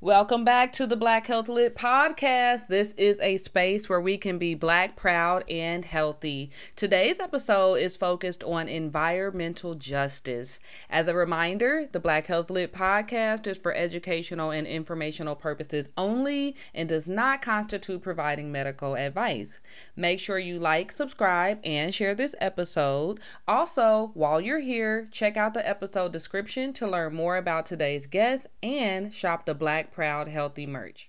Welcome 0.00 0.44
back 0.44 0.72
to 0.72 0.86
the 0.86 0.96
Black 0.96 1.28
Health 1.28 1.48
Lit 1.48 1.76
podcast. 1.76 2.66
This 2.66 2.94
is 2.94 3.18
a 3.20 3.38
space 3.38 3.88
where 3.88 4.00
we 4.00 4.18
can 4.18 4.38
be 4.38 4.54
black, 4.54 4.96
proud, 4.96 5.48
and 5.48 5.84
healthy. 5.84 6.50
Today's 6.74 7.20
episode 7.20 7.76
is 7.76 7.96
focused 7.96 8.42
on 8.42 8.68
environmental 8.68 9.74
justice. 9.74 10.58
As 10.90 11.06
a 11.06 11.14
reminder, 11.14 11.88
the 11.90 12.00
Black 12.00 12.26
Health 12.26 12.50
Lit 12.50 12.72
podcast 12.72 13.46
is 13.46 13.56
for 13.56 13.72
educational 13.72 14.50
and 14.50 14.66
informational 14.66 15.36
purposes 15.36 15.88
only 15.96 16.56
and 16.74 16.88
does 16.88 17.08
not 17.08 17.40
constitute 17.40 18.02
providing 18.02 18.50
medical 18.50 18.96
advice. 18.96 19.60
Make 19.96 20.18
sure 20.18 20.38
you 20.38 20.58
like, 20.58 20.90
subscribe, 20.90 21.60
and 21.64 21.94
share 21.94 22.16
this 22.16 22.34
episode. 22.40 23.20
Also, 23.46 24.10
while 24.14 24.40
you're 24.40 24.60
here, 24.60 25.06
check 25.12 25.36
out 25.36 25.54
the 25.54 25.66
episode 25.66 26.12
description 26.12 26.72
to 26.74 26.86
learn 26.88 27.14
more 27.14 27.36
about 27.36 27.64
today's 27.64 28.06
guest 28.06 28.48
and 28.62 29.14
shop 29.14 29.46
the 29.46 29.54
Black 29.54 29.93
proud, 29.94 30.26
healthy 30.26 30.66
merch. 30.66 31.08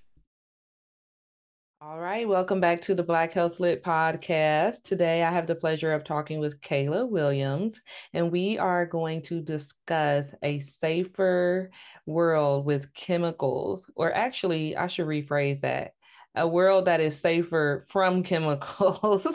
All 1.82 2.00
right, 2.00 2.28
welcome 2.28 2.62
back 2.62 2.82
to 2.82 2.94
the 2.94 3.02
Black 3.02 3.34
Health 3.34 3.60
Lit 3.60 3.84
podcast. 3.84 4.84
Today 4.84 5.23
I 5.23 5.32
have 5.32 5.48
the 5.48 5.55
pleasure 5.55 5.91
of 5.91 6.04
talking 6.04 6.40
with 6.40 6.62
Kayla 6.62 7.10
Williams, 7.10 7.82
and 8.13 8.32
we 8.32 8.60
are 8.60 8.86
going 8.86 9.24
to 9.24 9.41
discuss 9.41 10.34
a 10.44 10.60
safer 10.60 11.72
world 12.05 12.68
with 12.68 12.94
chemicals, 12.94 13.90
or 13.96 14.13
actually, 14.13 14.77
I 14.77 14.86
should 14.86 15.08
rephrase 15.08 15.62
that 15.62 15.94
a 16.36 16.48
world 16.48 16.86
that 16.86 17.02
is 17.02 17.20
safer 17.20 17.84
from 17.88 18.22
chemicals 18.24 19.26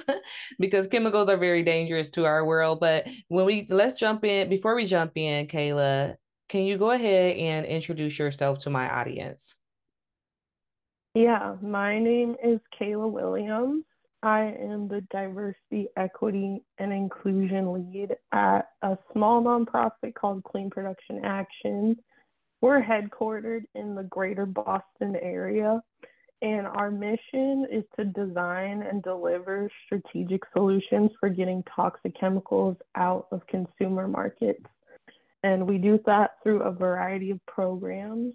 because 0.61 0.87
chemicals 0.87 1.29
are 1.29 1.37
very 1.37 1.65
dangerous 1.65 2.09
to 2.11 2.25
our 2.25 2.45
world. 2.45 2.79
But 2.79 3.09
when 3.29 3.47
we 3.47 3.67
let's 3.69 3.95
jump 3.95 4.25
in, 4.25 4.49
before 4.49 4.77
we 4.77 4.87
jump 4.87 5.13
in, 5.17 5.49
Kayla, 5.49 6.15
can 6.51 6.65
you 6.65 6.77
go 6.77 6.91
ahead 6.91 7.37
and 7.37 7.65
introduce 7.65 8.19
yourself 8.19 8.59
to 8.59 8.71
my 8.71 8.91
audience? 8.91 9.57
Yeah, 11.15 11.55
my 11.63 12.01
name 12.01 12.35
is 12.43 12.59
Kayla 12.79 13.09
Williams. 13.09 13.85
I 14.25 14.57
am 14.61 14.89
the 14.89 15.01
diversity, 15.13 15.87
equity, 15.97 16.61
and 16.79 16.93
inclusion 16.93 17.73
lead 17.73 18.17
at 18.33 18.71
a 18.83 18.99
small 19.13 19.41
nonprofit 19.43 20.15
called 20.15 20.43
Clean 20.43 20.69
Production 20.69 21.25
Action. 21.25 21.97
We're 22.61 22.83
headquartered 22.83 23.63
in 23.77 23.95
the 23.95 24.03
greater 24.03 24.45
Boston 24.45 25.17
area, 25.23 25.81
and 26.43 26.67
our 26.67 26.91
mission 26.91 27.67
is 27.71 27.85
to 27.97 28.05
design 28.05 28.83
and 28.83 29.05
deliver 29.05 29.71
strategic 29.87 30.43
solutions 30.53 31.11
for 31.21 31.29
getting 31.29 31.63
toxic 31.75 32.19
chemicals 32.19 32.77
out 32.97 33.29
of 33.31 33.47
consumer 33.47 34.09
markets. 34.09 34.67
And 35.43 35.67
we 35.67 35.79
do 35.79 35.99
that 36.07 36.33
through 36.43 36.63
a 36.63 36.73
variety 36.73 37.31
of 37.31 37.45
programs, 37.47 38.35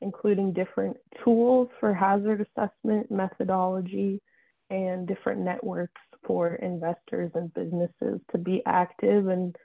including 0.00 0.52
different 0.52 0.96
tools 1.24 1.68
for 1.78 1.92
hazard 1.92 2.46
assessment, 2.46 3.10
methodology, 3.10 4.22
and 4.70 5.06
different 5.06 5.40
networks 5.40 6.00
for 6.26 6.54
investors 6.56 7.30
and 7.34 7.52
businesses 7.54 8.20
to 8.32 8.38
be 8.38 8.62
active 8.66 9.28
and 9.28 9.56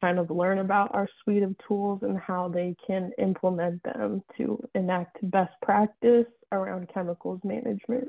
kind 0.00 0.18
of 0.18 0.30
learn 0.30 0.58
about 0.58 0.94
our 0.94 1.08
suite 1.22 1.42
of 1.42 1.54
tools 1.66 2.00
and 2.02 2.18
how 2.18 2.48
they 2.48 2.74
can 2.86 3.10
implement 3.18 3.82
them 3.82 4.22
to 4.36 4.62
enact 4.74 5.18
best 5.30 5.52
practice 5.62 6.26
around 6.52 6.88
chemicals 6.92 7.40
management. 7.44 8.08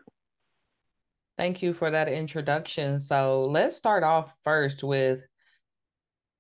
Thank 1.38 1.62
you 1.62 1.74
for 1.74 1.92
that 1.92 2.10
introduction. 2.10 3.00
So 3.00 3.46
let's 3.46 3.76
start 3.76 4.04
off 4.04 4.38
first 4.44 4.84
with 4.84 5.24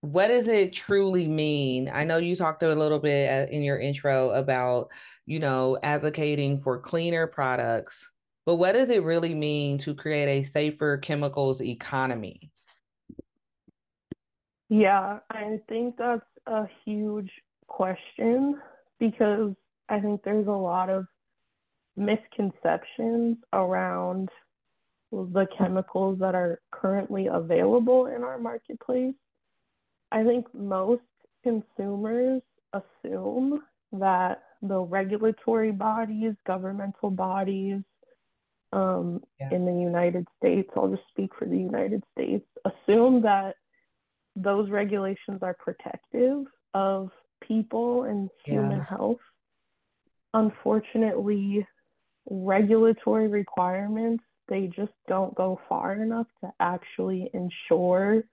what 0.01 0.27
does 0.27 0.47
it 0.47 0.73
truly 0.73 1.27
mean? 1.27 1.89
I 1.91 2.03
know 2.03 2.17
you 2.17 2.35
talked 2.35 2.63
a 2.63 2.75
little 2.75 2.99
bit 2.99 3.29
uh, 3.29 3.51
in 3.51 3.63
your 3.63 3.79
intro 3.79 4.31
about, 4.31 4.89
you 5.25 5.39
know, 5.39 5.77
advocating 5.81 6.59
for 6.59 6.79
cleaner 6.79 7.25
products, 7.27 8.11
but 8.45 8.55
what 8.55 8.73
does 8.73 8.89
it 8.89 9.03
really 9.03 9.33
mean 9.33 9.77
to 9.79 9.95
create 9.95 10.27
a 10.27 10.43
safer 10.43 10.97
chemicals 10.97 11.61
economy? 11.61 12.51
Yeah, 14.69 15.19
I 15.31 15.59
think 15.67 15.97
that's 15.97 16.21
a 16.45 16.67
huge 16.85 17.31
question 17.67 18.61
because 18.99 19.53
I 19.89 19.99
think 19.99 20.23
there's 20.23 20.47
a 20.47 20.51
lot 20.51 20.89
of 20.89 21.05
misconceptions 21.95 23.37
around 23.53 24.29
the 25.11 25.47
chemicals 25.57 26.19
that 26.19 26.35
are 26.35 26.59
currently 26.71 27.27
available 27.27 28.07
in 28.07 28.23
our 28.23 28.37
marketplace 28.37 29.15
I 30.11 30.23
think 30.23 30.45
most 30.53 31.01
consumers 31.43 32.41
assume 32.73 33.61
that 33.93 34.43
the 34.61 34.79
regulatory 34.79 35.71
bodies, 35.71 36.33
governmental 36.45 37.09
bodies 37.09 37.81
um, 38.73 39.21
yeah. 39.39 39.49
in 39.51 39.65
the 39.65 39.71
United 39.71 40.27
States, 40.37 40.69
I'll 40.75 40.89
just 40.89 41.07
speak 41.09 41.31
for 41.37 41.45
the 41.45 41.57
United 41.57 42.03
States, 42.13 42.45
assume 42.65 43.21
that 43.21 43.55
those 44.35 44.69
regulations 44.69 45.39
are 45.41 45.55
protective 45.59 46.45
of 46.73 47.09
people 47.41 48.03
and 48.03 48.29
human 48.45 48.77
yeah. 48.77 48.85
health. 48.85 49.17
Unfortunately, 50.33 51.65
regulatory 52.29 53.27
requirements, 53.27 54.23
they 54.49 54.67
just 54.67 54.91
don't 55.07 55.33
go 55.35 55.59
far 55.67 55.93
enough 55.93 56.27
to 56.41 56.51
actually 56.59 57.29
ensure 57.33 58.23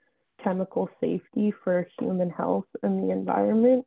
chemical 0.44 0.88
safety 1.00 1.52
for 1.64 1.88
human 1.98 2.30
health 2.30 2.66
and 2.82 3.02
the 3.02 3.12
environment. 3.12 3.84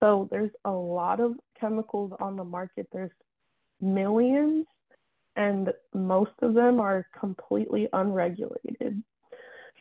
So 0.00 0.28
there's 0.30 0.52
a 0.64 0.70
lot 0.70 1.20
of 1.20 1.32
chemicals 1.60 2.12
on 2.20 2.36
the 2.36 2.44
market. 2.44 2.88
There's 2.92 3.10
millions, 3.80 4.66
and 5.36 5.72
most 5.92 6.32
of 6.40 6.54
them 6.54 6.80
are 6.80 7.06
completely 7.18 7.88
unregulated. 7.92 9.02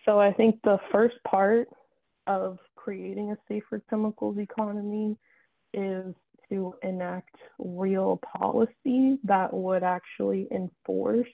So 0.06 0.20
I 0.20 0.34
think 0.34 0.60
the 0.64 0.80
first 0.92 1.16
part 1.28 1.68
of 2.28 2.58
creating 2.76 3.32
a 3.32 3.38
safer 3.48 3.82
chemicals 3.90 4.38
economy 4.40 5.18
is 5.74 6.16
to 6.50 6.74
enact 6.84 7.36
real 7.60 8.20
policy 8.38 9.20
that 9.24 9.54
would 9.54 9.84
actually 9.84 10.48
enforce 10.52 11.28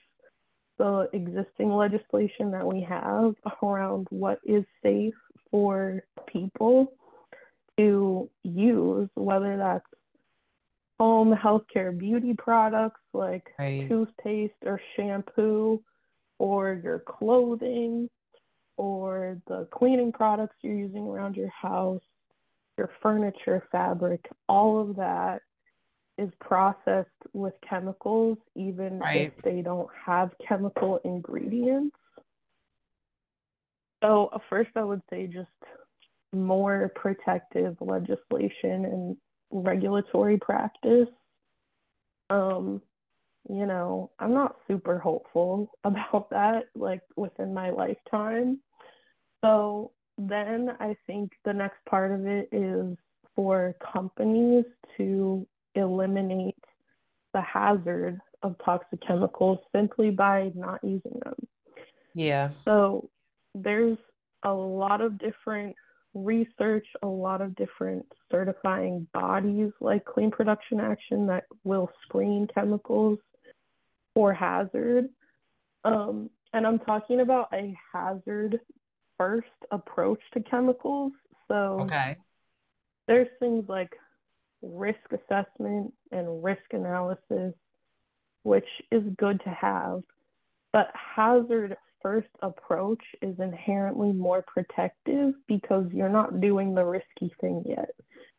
the 0.78 1.08
existing 1.12 1.70
legislation 1.72 2.50
that 2.52 2.66
we 2.66 2.80
have 2.82 3.34
around 3.62 4.06
what 4.10 4.38
is 4.44 4.64
safe 4.82 5.14
for 5.50 6.02
people 6.26 6.92
to 7.76 8.28
use, 8.42 9.08
whether 9.14 9.56
that's 9.56 9.84
home 10.98 11.34
healthcare 11.34 11.96
beauty 11.96 12.34
products 12.36 13.00
like 13.12 13.46
right. 13.58 13.88
toothpaste 13.88 14.54
or 14.64 14.80
shampoo, 14.96 15.80
or 16.38 16.80
your 16.82 17.00
clothing, 17.00 18.08
or 18.76 19.38
the 19.48 19.66
cleaning 19.72 20.12
products 20.12 20.56
you're 20.62 20.74
using 20.74 21.06
around 21.06 21.36
your 21.36 21.50
house, 21.50 22.02
your 22.76 22.90
furniture, 23.02 23.64
fabric, 23.72 24.24
all 24.48 24.80
of 24.80 24.96
that 24.96 25.42
is 26.18 26.30
processed 26.40 27.08
with 27.32 27.54
chemicals, 27.68 28.38
even 28.56 28.98
right. 28.98 29.32
if 29.36 29.44
they 29.44 29.62
don't 29.62 29.88
have 30.04 30.32
chemical 30.46 31.00
ingredients. 31.04 31.96
So, 34.02 34.28
uh, 34.32 34.38
first, 34.50 34.70
I 34.76 34.84
would 34.84 35.02
say 35.08 35.26
just 35.26 35.48
more 36.32 36.92
protective 36.94 37.76
legislation 37.80 38.84
and 38.84 39.16
regulatory 39.50 40.38
practice. 40.38 41.08
Um, 42.30 42.82
you 43.48 43.64
know, 43.64 44.10
I'm 44.18 44.34
not 44.34 44.56
super 44.66 44.98
hopeful 44.98 45.70
about 45.84 46.30
that, 46.30 46.64
like 46.74 47.02
within 47.16 47.54
my 47.54 47.70
lifetime. 47.70 48.58
So, 49.44 49.92
then 50.20 50.70
I 50.80 50.96
think 51.06 51.30
the 51.44 51.52
next 51.52 51.78
part 51.88 52.10
of 52.10 52.26
it 52.26 52.48
is 52.50 52.96
for 53.36 53.76
companies 53.92 54.64
to 54.96 55.46
eliminate 55.74 56.56
the 57.34 57.40
hazard 57.40 58.20
of 58.42 58.56
toxic 58.64 59.00
chemicals 59.06 59.58
simply 59.74 60.10
by 60.10 60.50
not 60.54 60.82
using 60.82 61.18
them. 61.24 61.34
Yeah. 62.14 62.50
So 62.64 63.10
there's 63.54 63.98
a 64.44 64.52
lot 64.52 65.00
of 65.00 65.18
different 65.18 65.74
research, 66.14 66.86
a 67.02 67.06
lot 67.06 67.40
of 67.40 67.54
different 67.56 68.06
certifying 68.30 69.06
bodies 69.12 69.72
like 69.80 70.04
Clean 70.04 70.30
Production 70.30 70.80
Action 70.80 71.26
that 71.26 71.44
will 71.64 71.90
screen 72.02 72.48
chemicals 72.54 73.18
for 74.14 74.32
hazard. 74.32 75.08
Um, 75.84 76.30
and 76.52 76.66
I'm 76.66 76.78
talking 76.80 77.20
about 77.20 77.48
a 77.52 77.76
hazard 77.92 78.60
first 79.16 79.46
approach 79.70 80.20
to 80.34 80.40
chemicals. 80.40 81.12
So 81.48 81.80
okay. 81.82 82.16
there's 83.06 83.28
things 83.38 83.64
like 83.68 83.92
risk 84.62 85.00
assessment 85.12 85.92
and 86.12 86.42
risk 86.42 86.62
analysis, 86.72 87.54
which 88.42 88.68
is 88.90 89.02
good 89.18 89.40
to 89.44 89.50
have. 89.50 90.02
But 90.72 90.90
hazard 90.94 91.76
first 92.02 92.28
approach 92.42 93.02
is 93.22 93.38
inherently 93.38 94.12
more 94.12 94.42
protective 94.42 95.34
because 95.46 95.86
you're 95.92 96.08
not 96.08 96.40
doing 96.40 96.74
the 96.74 96.84
risky 96.84 97.32
thing 97.40 97.62
yet. 97.66 97.90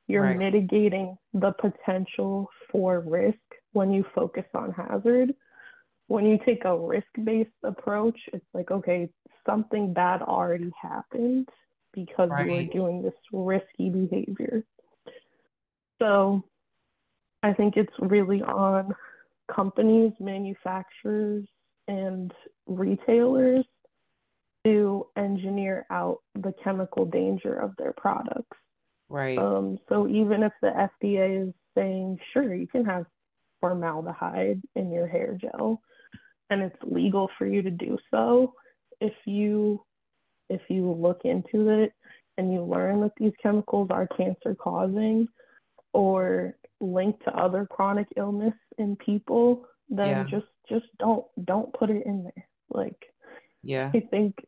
You're 0.07 0.23
Right. 0.23 0.37
mitigating 0.37 1.17
the 1.33 1.51
potential 1.51 2.49
for 2.71 3.01
risk 3.01 3.37
when 3.73 3.91
you 3.91 4.03
focus 4.15 4.45
on 4.53 4.71
hazard. 4.71 5.35
When 6.07 6.25
you 6.25 6.39
take 6.39 6.65
a 6.65 6.75
risk-based 6.77 7.51
approach, 7.63 8.19
it's 8.33 8.45
like, 8.53 8.71
okay, 8.71 9.09
something 9.45 9.93
bad 9.93 10.23
already 10.23 10.71
happened 10.81 11.47
because 11.93 12.29
you 12.29 12.51
were 12.51 12.63
doing 12.63 13.01
this 13.03 13.13
risky 13.31 13.89
behavior. 13.89 14.63
So 15.99 16.43
I 17.43 17.53
think 17.53 17.75
it's 17.77 17.93
really 17.99 18.41
on 18.41 18.93
companies, 19.53 20.13
manufacturers, 20.19 21.45
and 21.87 22.31
retailers 22.67 23.65
to 24.65 25.07
engineer 25.17 25.85
out 25.89 26.19
the 26.35 26.53
chemical 26.63 27.05
danger 27.05 27.53
of 27.53 27.73
their 27.77 27.93
products. 27.93 28.57
Right. 29.09 29.37
Um, 29.37 29.79
so 29.87 30.07
even 30.07 30.43
if 30.43 30.51
the 30.61 30.89
FDA 31.01 31.47
is 31.47 31.53
saying, 31.75 32.19
sure, 32.33 32.53
you 32.53 32.67
can 32.67 32.85
have 32.85 33.05
formaldehyde 33.59 34.61
in 34.75 34.91
your 34.91 35.07
hair 35.07 35.37
gel, 35.39 35.81
and 36.49 36.61
it's 36.61 36.75
legal 36.83 37.29
for 37.37 37.47
you 37.47 37.61
to 37.61 37.71
do 37.71 37.97
so, 38.11 38.53
if 39.01 39.13
you 39.25 39.83
if 40.49 40.61
you 40.67 40.91
look 40.91 41.21
into 41.25 41.69
it 41.69 41.93
and 42.37 42.51
you 42.51 42.63
learn 42.63 43.01
that 43.01 43.11
these 43.17 43.33
chemicals 43.41 43.89
are 43.91 44.07
cancer 44.07 44.55
causing 44.55 45.27
or 45.93 46.55
linked 46.79 47.23
to 47.23 47.35
other 47.35 47.65
chronic 47.65 48.07
illness 48.15 48.53
in 48.77 48.95
people, 48.97 49.67
then 49.89 50.07
Yeah. 50.09 50.23
just 50.25 50.47
just 50.67 50.85
don't 50.97 51.25
don't 51.45 51.73
put 51.73 51.89
it 51.89 52.05
in 52.05 52.23
there. 52.23 52.47
Like 52.69 53.11
Yeah. 53.63 53.91
I 53.93 53.99
think 53.99 54.45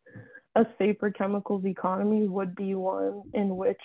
a 0.55 0.65
safer 0.77 1.11
chemicals 1.11 1.65
economy 1.65 2.27
would 2.27 2.55
be 2.55 2.75
one 2.75 3.23
in 3.33 3.57
which 3.57 3.81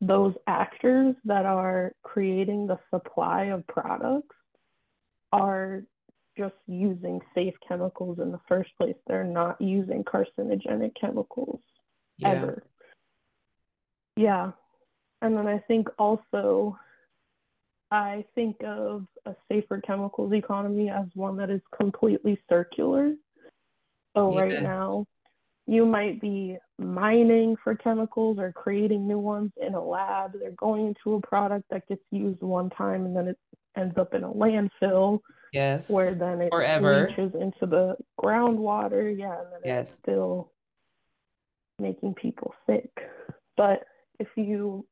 those 0.00 0.34
actors 0.46 1.14
that 1.24 1.44
are 1.46 1.94
creating 2.02 2.66
the 2.66 2.78
supply 2.90 3.44
of 3.46 3.66
products 3.66 4.36
are 5.32 5.82
just 6.38 6.54
using 6.66 7.20
safe 7.34 7.54
chemicals 7.66 8.18
in 8.18 8.30
the 8.32 8.40
first 8.48 8.70
place. 8.78 8.96
They're 9.06 9.24
not 9.24 9.60
using 9.60 10.04
carcinogenic 10.04 10.94
chemicals 10.98 11.60
Yeah. 12.16 12.30
ever. 12.30 12.62
Yeah. 14.16 14.52
And 15.22 15.36
then 15.36 15.46
I 15.46 15.58
think 15.58 15.88
also, 15.98 16.78
I 17.90 18.24
think 18.34 18.56
of 18.64 19.06
a 19.26 19.34
safer 19.50 19.80
chemicals 19.80 20.32
economy 20.32 20.90
as 20.90 21.06
one 21.14 21.36
that 21.38 21.50
is 21.50 21.60
completely 21.76 22.38
circular. 22.48 23.14
So 24.16 24.36
right 24.36 24.62
now, 24.62 25.06
you 25.66 25.84
might 25.86 26.20
be 26.20 26.58
mining 26.78 27.56
for 27.62 27.74
chemicals 27.74 28.38
or 28.38 28.52
creating 28.52 29.06
new 29.06 29.18
ones 29.18 29.52
in 29.60 29.74
a 29.74 29.82
lab. 29.84 30.32
They're 30.38 30.50
going 30.52 30.86
into 30.86 31.14
a 31.16 31.20
product 31.20 31.64
that 31.70 31.86
gets 31.88 32.02
used 32.10 32.42
one 32.42 32.70
time 32.70 33.06
and 33.06 33.16
then 33.16 33.28
it 33.28 33.38
ends 33.76 33.96
up 33.98 34.14
in 34.14 34.24
a 34.24 34.32
landfill 34.32 35.20
Yes. 35.52 35.88
where 35.88 36.14
then 36.14 36.40
it 36.42 36.50
Forever. 36.50 37.08
leaches 37.08 37.34
into 37.40 37.66
the 37.66 37.96
groundwater. 38.20 39.16
Yeah, 39.16 39.40
and 39.40 39.52
then 39.52 39.60
Yes. 39.64 39.88
it's 39.90 39.98
still 40.02 40.52
making 41.80 42.14
people 42.14 42.54
sick. 42.66 42.90
But 43.56 43.84
if 44.18 44.28
you 44.36 44.86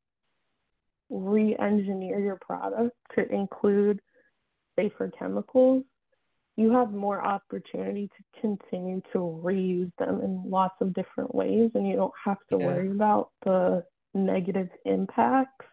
re-engineer 1.09 2.19
your 2.19 2.37
product 2.37 2.95
to 3.15 3.27
include 3.33 3.99
safer 4.75 5.11
chemicals, 5.17 5.83
you 6.55 6.71
have 6.71 6.91
more 6.91 7.25
opportunity 7.25 8.09
to 8.09 8.41
continue 8.41 9.01
to 9.13 9.19
reuse 9.43 9.91
them 9.97 10.21
in 10.21 10.43
lots 10.49 10.75
of 10.81 10.93
different 10.93 11.33
ways, 11.33 11.71
and 11.73 11.87
you 11.87 11.95
don't 11.95 12.13
have 12.23 12.37
to 12.49 12.57
Yeah. 12.57 12.65
worry 12.65 12.91
about 12.91 13.31
the 13.43 13.85
negative 14.13 14.69
impacts 14.85 15.65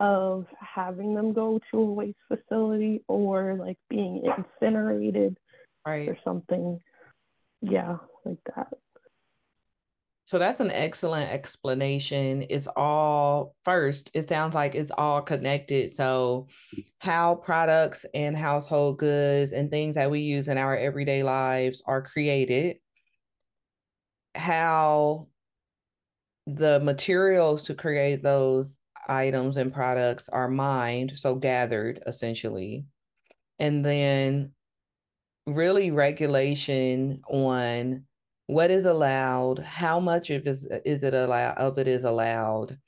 of 0.00 0.46
having 0.58 1.14
them 1.14 1.32
go 1.32 1.60
to 1.70 1.78
a 1.78 1.84
waste 1.84 2.18
facility 2.26 3.04
or 3.06 3.54
like 3.54 3.78
being 3.88 4.24
incinerated 4.24 5.38
Right. 5.86 6.08
or 6.08 6.16
something. 6.24 6.82
Yeah, 7.60 7.98
like 8.24 8.42
that. 8.56 8.72
So 10.30 10.38
that's 10.38 10.60
an 10.60 10.70
excellent 10.70 11.28
explanation. 11.28 12.46
It's 12.48 12.68
all 12.76 13.56
first, 13.64 14.12
it 14.14 14.28
sounds 14.28 14.54
like 14.54 14.76
it's 14.76 14.92
all 14.96 15.22
connected. 15.22 15.90
So, 15.90 16.46
how 17.00 17.34
products 17.34 18.06
and 18.14 18.36
household 18.36 19.00
goods 19.00 19.50
and 19.50 19.72
things 19.72 19.96
that 19.96 20.08
we 20.08 20.20
use 20.20 20.46
in 20.46 20.56
our 20.56 20.76
everyday 20.76 21.24
lives 21.24 21.82
are 21.84 22.00
created, 22.00 22.76
how 24.36 25.26
the 26.46 26.78
materials 26.78 27.64
to 27.64 27.74
create 27.74 28.22
those 28.22 28.78
items 29.08 29.56
and 29.56 29.74
products 29.74 30.28
are 30.28 30.46
mined, 30.46 31.18
so 31.18 31.34
gathered 31.34 32.04
essentially, 32.06 32.84
and 33.58 33.84
then 33.84 34.52
really 35.48 35.90
regulation 35.90 37.20
on 37.28 38.04
what 38.50 38.70
is 38.70 38.84
allowed, 38.86 39.60
how 39.60 40.00
much 40.00 40.30
of 40.30 40.46
is 40.46 40.66
is 40.84 41.02
it 41.02 41.14
allowed 41.14 41.56
of 41.58 41.78
it 41.78 41.88
is 41.88 42.04
allowed, 42.04 42.78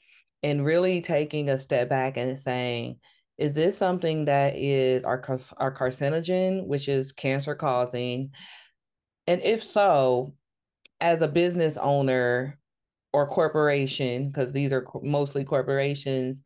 and 0.42 0.64
really 0.64 1.00
taking 1.00 1.48
a 1.50 1.58
step 1.58 1.88
back 1.88 2.16
and 2.16 2.38
saying, 2.38 2.98
is 3.38 3.54
this 3.54 3.76
something 3.78 4.24
that 4.26 4.56
is 4.56 5.04
our 5.04 5.22
our 5.58 5.74
carcinogen, 5.74 6.66
which 6.66 6.88
is 6.88 7.12
cancer 7.12 7.54
causing, 7.54 8.30
and 9.26 9.40
if 9.42 9.62
so, 9.62 10.34
as 11.00 11.22
a 11.22 11.28
business 11.28 11.76
owner 11.76 12.58
or 13.12 13.26
corporation, 13.26 14.28
because 14.28 14.52
these 14.52 14.72
are 14.72 14.86
mostly 15.02 15.44
corporations, 15.44 16.42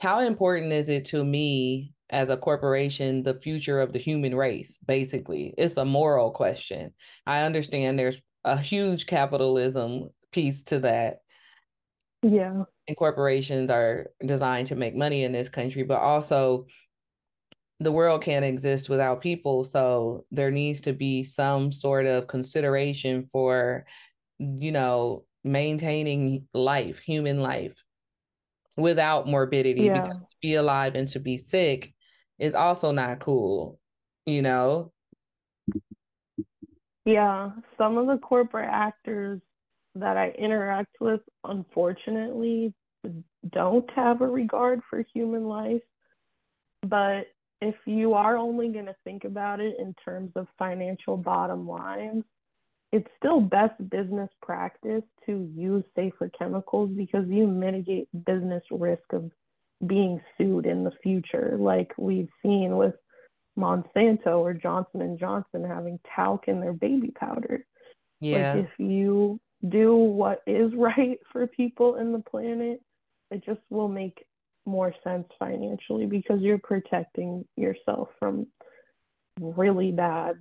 how 0.00 0.20
important 0.20 0.72
is 0.72 0.88
it 0.88 1.04
to 1.06 1.24
me 1.24 1.92
as 2.10 2.28
a 2.28 2.36
corporation 2.36 3.22
the 3.22 3.34
future 3.34 3.80
of 3.80 3.92
the 3.92 3.98
human 3.98 4.34
race 4.34 4.78
basically? 4.86 5.54
It's 5.56 5.78
a 5.78 5.84
moral 5.84 6.30
question. 6.30 6.92
I 7.26 7.42
understand 7.42 7.98
there's 7.98 8.20
a 8.44 8.58
huge 8.58 9.06
capitalism 9.06 10.10
piece 10.32 10.62
to 10.64 10.80
that 10.80 11.20
Yeah. 12.22 12.64
and 12.88 12.96
corporations 12.96 13.70
are 13.70 14.10
designed 14.24 14.68
to 14.68 14.76
make 14.76 14.94
money 14.94 15.24
in 15.24 15.32
this 15.32 15.48
country 15.48 15.82
but 15.82 15.98
also 16.00 16.66
the 17.80 17.92
world 17.92 18.22
can't 18.22 18.44
exist 18.44 18.88
without 18.88 19.20
people 19.20 19.64
so 19.64 20.22
there 20.30 20.50
needs 20.50 20.80
to 20.82 20.92
be 20.92 21.24
some 21.24 21.72
sort 21.72 22.06
of 22.06 22.26
consideration 22.28 23.26
for 23.26 23.84
you 24.38 24.70
know 24.72 25.24
maintaining 25.44 26.46
life 26.54 26.98
human 27.00 27.40
life 27.40 27.82
without 28.76 29.26
morbidity 29.28 29.82
Yeah. 29.86 29.94
because 29.94 30.16
to 30.16 30.36
be 30.40 30.54
alive 30.54 30.94
and 30.94 31.08
to 31.08 31.20
be 31.20 31.36
sick 31.38 31.92
is 32.38 32.54
also 32.54 32.90
not 32.92 33.20
cool, 33.20 33.78
you 34.26 34.42
know? 34.42 34.92
Yeah. 37.04 37.50
Some 37.76 37.98
of 37.98 38.06
the 38.06 38.18
corporate 38.18 38.68
actors 38.70 39.40
that 39.94 40.16
I 40.16 40.30
interact 40.30 40.96
with, 41.00 41.20
unfortunately, 41.44 42.72
don't 43.50 43.90
have 43.90 44.20
a 44.20 44.26
regard 44.26 44.80
for 44.88 45.04
human 45.12 45.46
life. 45.46 45.82
But 46.82 47.26
if 47.60 47.74
you 47.86 48.14
are 48.14 48.36
only 48.36 48.68
going 48.68 48.86
to 48.86 48.96
think 49.04 49.24
about 49.24 49.60
it 49.60 49.76
in 49.78 49.94
terms 50.04 50.32
of 50.34 50.46
financial 50.58 51.16
bottom 51.16 51.68
lines, 51.68 52.24
it's 52.92 53.08
still 53.16 53.40
best 53.40 53.88
business 53.88 54.28
practice 54.42 55.02
to 55.26 55.48
use 55.54 55.84
safer 55.96 56.30
chemicals 56.36 56.90
because 56.96 57.24
you 57.28 57.46
mitigate 57.46 58.08
business 58.26 58.62
risk 58.70 59.12
of 59.12 59.30
being 59.86 60.20
sued 60.36 60.66
in 60.66 60.84
the 60.84 60.92
future 61.02 61.56
like 61.58 61.92
we've 61.96 62.28
seen 62.42 62.76
with 62.76 62.94
Monsanto 63.58 64.38
or 64.38 64.54
Johnson 64.54 65.02
and 65.02 65.18
Johnson 65.18 65.64
having 65.64 65.98
talc 66.14 66.48
in 66.48 66.60
their 66.60 66.72
baby 66.72 67.10
powder. 67.10 67.66
Yeah. 68.20 68.54
Like 68.54 68.64
if 68.64 68.70
you 68.78 69.40
do 69.68 69.94
what 69.94 70.42
is 70.46 70.72
right 70.76 71.18
for 71.32 71.46
people 71.46 71.96
in 71.96 72.12
the 72.12 72.20
planet, 72.20 72.80
it 73.30 73.44
just 73.44 73.60
will 73.70 73.88
make 73.88 74.24
more 74.64 74.94
sense 75.02 75.26
financially 75.38 76.06
because 76.06 76.40
you're 76.40 76.58
protecting 76.58 77.44
yourself 77.56 78.08
from 78.18 78.46
really 79.40 79.90
bad 79.90 80.36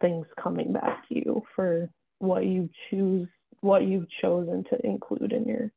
things 0.00 0.26
coming 0.42 0.72
back 0.72 1.08
to 1.08 1.14
you 1.14 1.42
for 1.54 1.88
what 2.18 2.44
you 2.44 2.68
choose 2.90 3.28
what 3.60 3.84
you've 3.84 4.08
chosen 4.20 4.64
to 4.64 4.78
include 4.84 5.32
in 5.32 5.44
your 5.44 5.72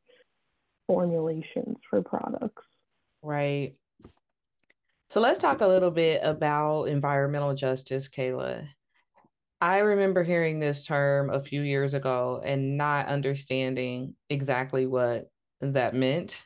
formulations 0.88 1.78
for 1.90 2.02
products. 2.02 2.64
Right. 3.22 3.76
So 5.10 5.20
let's 5.20 5.40
talk 5.40 5.62
a 5.62 5.68
little 5.68 5.92
bit 5.92 6.22
about 6.24 6.86
environmental 6.86 7.56
justice, 7.56 8.08
Kayla. 8.08 8.68
I 9.62 9.80
remember 9.80 10.24
hearing 10.24 10.60
this 10.60 10.86
term 10.86 11.30
a 11.32 11.40
few 11.40 11.62
years 11.62 11.94
ago 11.94 12.42
and 12.46 12.78
not 12.78 13.08
understanding 13.08 14.16
exactly 14.30 14.88
what 14.88 15.30
that 15.62 15.96
meant. 15.96 16.46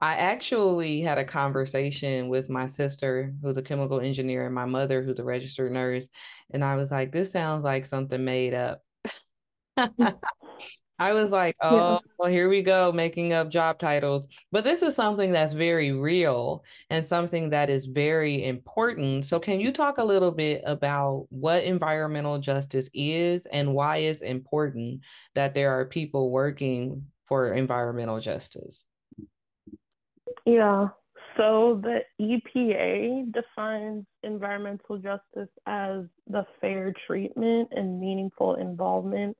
I 0.00 0.16
actually 0.16 1.00
had 1.02 1.18
a 1.18 1.24
conversation 1.24 2.28
with 2.28 2.50
my 2.50 2.66
sister, 2.66 3.34
who's 3.42 3.56
a 3.58 3.62
chemical 3.62 4.00
engineer, 4.00 4.46
and 4.46 4.54
my 4.54 4.66
mother, 4.66 5.02
who's 5.02 5.18
a 5.18 5.24
registered 5.24 5.72
nurse. 5.72 6.08
And 6.52 6.64
I 6.64 6.76
was 6.76 6.90
like, 6.90 7.12
this 7.12 7.32
sounds 7.32 7.64
like 7.64 7.86
something 7.86 8.24
made 8.24 8.54
up. 8.54 8.82
I 10.98 11.12
was 11.12 11.30
like, 11.30 11.56
oh, 11.60 11.76
yeah. 11.76 11.98
well, 12.18 12.30
here 12.30 12.48
we 12.48 12.62
go, 12.62 12.92
making 12.92 13.32
up 13.32 13.50
job 13.50 13.80
titles. 13.80 14.26
But 14.52 14.62
this 14.62 14.82
is 14.82 14.94
something 14.94 15.32
that's 15.32 15.52
very 15.52 15.90
real 15.90 16.64
and 16.88 17.04
something 17.04 17.50
that 17.50 17.68
is 17.68 17.86
very 17.86 18.44
important. 18.44 19.24
So, 19.24 19.40
can 19.40 19.58
you 19.58 19.72
talk 19.72 19.98
a 19.98 20.04
little 20.04 20.30
bit 20.30 20.62
about 20.64 21.26
what 21.30 21.64
environmental 21.64 22.38
justice 22.38 22.88
is 22.94 23.46
and 23.46 23.74
why 23.74 23.98
it's 23.98 24.22
important 24.22 25.00
that 25.34 25.54
there 25.54 25.72
are 25.72 25.84
people 25.84 26.30
working 26.30 27.06
for 27.24 27.52
environmental 27.54 28.20
justice? 28.20 28.84
Yeah. 30.46 30.88
So, 31.36 31.82
the 31.82 32.02
EPA 32.20 33.32
defines 33.32 34.06
environmental 34.22 34.98
justice 34.98 35.50
as 35.66 36.04
the 36.28 36.46
fair 36.60 36.94
treatment 37.08 37.70
and 37.72 37.98
meaningful 37.98 38.54
involvement 38.54 39.36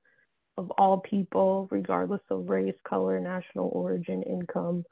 of 0.56 0.70
all 0.72 0.98
people, 0.98 1.68
regardless 1.70 2.20
of 2.30 2.48
race, 2.48 2.74
color, 2.88 3.18
national 3.20 3.70
origin, 3.72 4.22
income, 4.22 4.84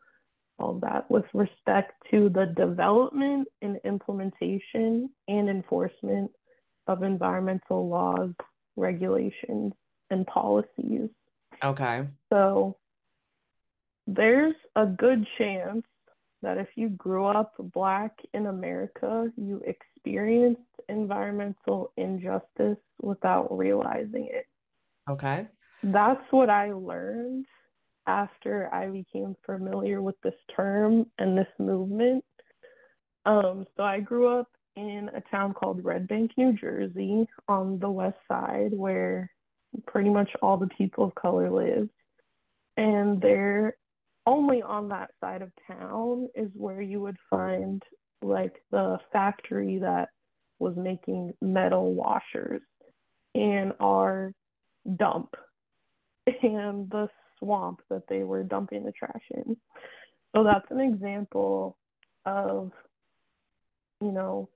all 0.58 0.74
that, 0.80 1.10
with 1.10 1.24
respect 1.34 1.92
to 2.10 2.28
the 2.28 2.46
development 2.56 3.48
and 3.62 3.78
implementation 3.84 5.10
and 5.28 5.48
enforcement 5.48 6.30
of 6.86 7.02
environmental 7.02 7.88
laws, 7.88 8.30
regulations, 8.76 9.72
and 10.10 10.26
policies. 10.26 11.08
Okay. 11.64 12.06
So 12.30 12.76
there's 14.06 14.54
a 14.76 14.86
good 14.86 15.26
chance 15.38 15.84
that 16.42 16.58
if 16.58 16.68
you 16.74 16.88
grew 16.90 17.26
up 17.26 17.54
black 17.72 18.12
in 18.34 18.46
America, 18.46 19.30
you 19.36 19.62
experienced 19.64 20.60
environmental 20.88 21.92
injustice 21.96 22.78
without 23.00 23.56
realizing 23.56 24.28
it. 24.30 24.46
Okay. 25.08 25.46
That's 25.82 26.22
what 26.30 26.48
I 26.50 26.72
learned 26.72 27.46
after 28.06 28.72
I 28.72 28.88
became 28.88 29.36
familiar 29.44 30.02
with 30.02 30.20
this 30.22 30.34
term 30.54 31.06
and 31.18 31.36
this 31.36 31.48
movement. 31.58 32.24
Um, 33.26 33.66
so 33.76 33.82
I 33.82 34.00
grew 34.00 34.28
up 34.28 34.48
in 34.76 35.10
a 35.14 35.20
town 35.30 35.54
called 35.54 35.84
Red 35.84 36.08
Bank, 36.08 36.32
New 36.36 36.52
Jersey, 36.52 37.26
on 37.48 37.78
the 37.78 37.90
west 37.90 38.18
side, 38.28 38.72
where 38.72 39.30
pretty 39.86 40.10
much 40.10 40.30
all 40.40 40.56
the 40.56 40.68
people 40.68 41.04
of 41.04 41.14
color 41.14 41.50
live. 41.50 41.88
And 42.76 43.20
there, 43.20 43.76
only 44.26 44.62
on 44.62 44.88
that 44.88 45.10
side 45.20 45.42
of 45.42 45.52
town, 45.66 46.28
is 46.34 46.50
where 46.54 46.80
you 46.80 47.00
would 47.00 47.18
find 47.28 47.82
like 48.22 48.54
the 48.70 48.98
factory 49.12 49.78
that 49.78 50.08
was 50.58 50.74
making 50.76 51.32
metal 51.40 51.92
washers. 51.92 52.62
And 53.34 53.72
our 53.80 54.32
dump 54.96 55.34
and 56.26 56.90
the 56.90 57.08
swamp 57.38 57.80
that 57.90 58.04
they 58.08 58.22
were 58.22 58.42
dumping 58.42 58.84
the 58.84 58.92
trash 58.92 59.22
in. 59.30 59.56
So 60.34 60.44
that's 60.44 60.70
an 60.70 60.80
example 60.80 61.76
of, 62.24 62.70
you 64.00 64.12
know, 64.12 64.48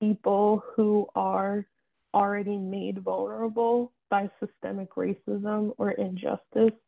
people 0.00 0.62
who 0.76 1.06
are 1.14 1.64
already 2.12 2.56
made 2.56 2.98
vulnerable 2.98 3.92
by 4.10 4.28
systemic 4.40 4.94
racism 4.94 5.72
or 5.78 5.92
injustice 5.92 6.78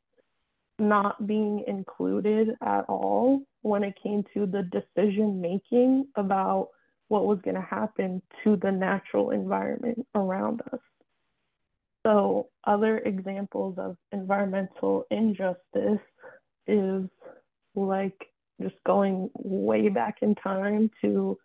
not 0.79 1.27
being 1.27 1.65
included 1.67 2.49
at 2.63 2.85
all 2.89 3.41
when 3.63 3.85
it 3.85 3.95
came 4.03 4.25
to 4.35 4.47
the 4.47 4.63
decision 4.63 5.41
making 5.41 6.07
about 6.17 6.69
what 7.09 7.27
was 7.27 7.39
going 7.45 7.55
to 7.55 7.63
happen 7.63 8.21
to 8.43 8.57
the 8.57 8.71
natural 8.71 9.31
environment 9.31 10.05
around 10.15 10.61
us. 10.73 10.81
So, 12.05 12.49
other 12.67 12.99
examples 12.99 13.77
of 13.79 13.97
environmental 14.13 15.05
injustice 15.11 16.01
is 16.67 17.05
like 17.75 18.29
just 18.61 18.75
going 18.87 19.31
way 19.35 19.89
back 19.89 20.17
in 20.23 20.35
time 20.37 20.91
to 21.01 21.39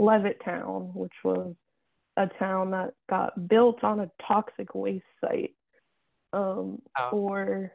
Levittown, 0.00 0.94
which 0.94 1.12
was 1.24 1.54
a 2.16 2.26
town 2.38 2.70
that 2.70 2.94
got 3.08 3.48
built 3.48 3.82
on 3.82 4.00
a 4.00 4.10
toxic 4.26 4.74
waste 4.74 5.04
site, 5.20 5.54
um, 6.32 6.80
oh. 6.98 7.10
or 7.12 7.72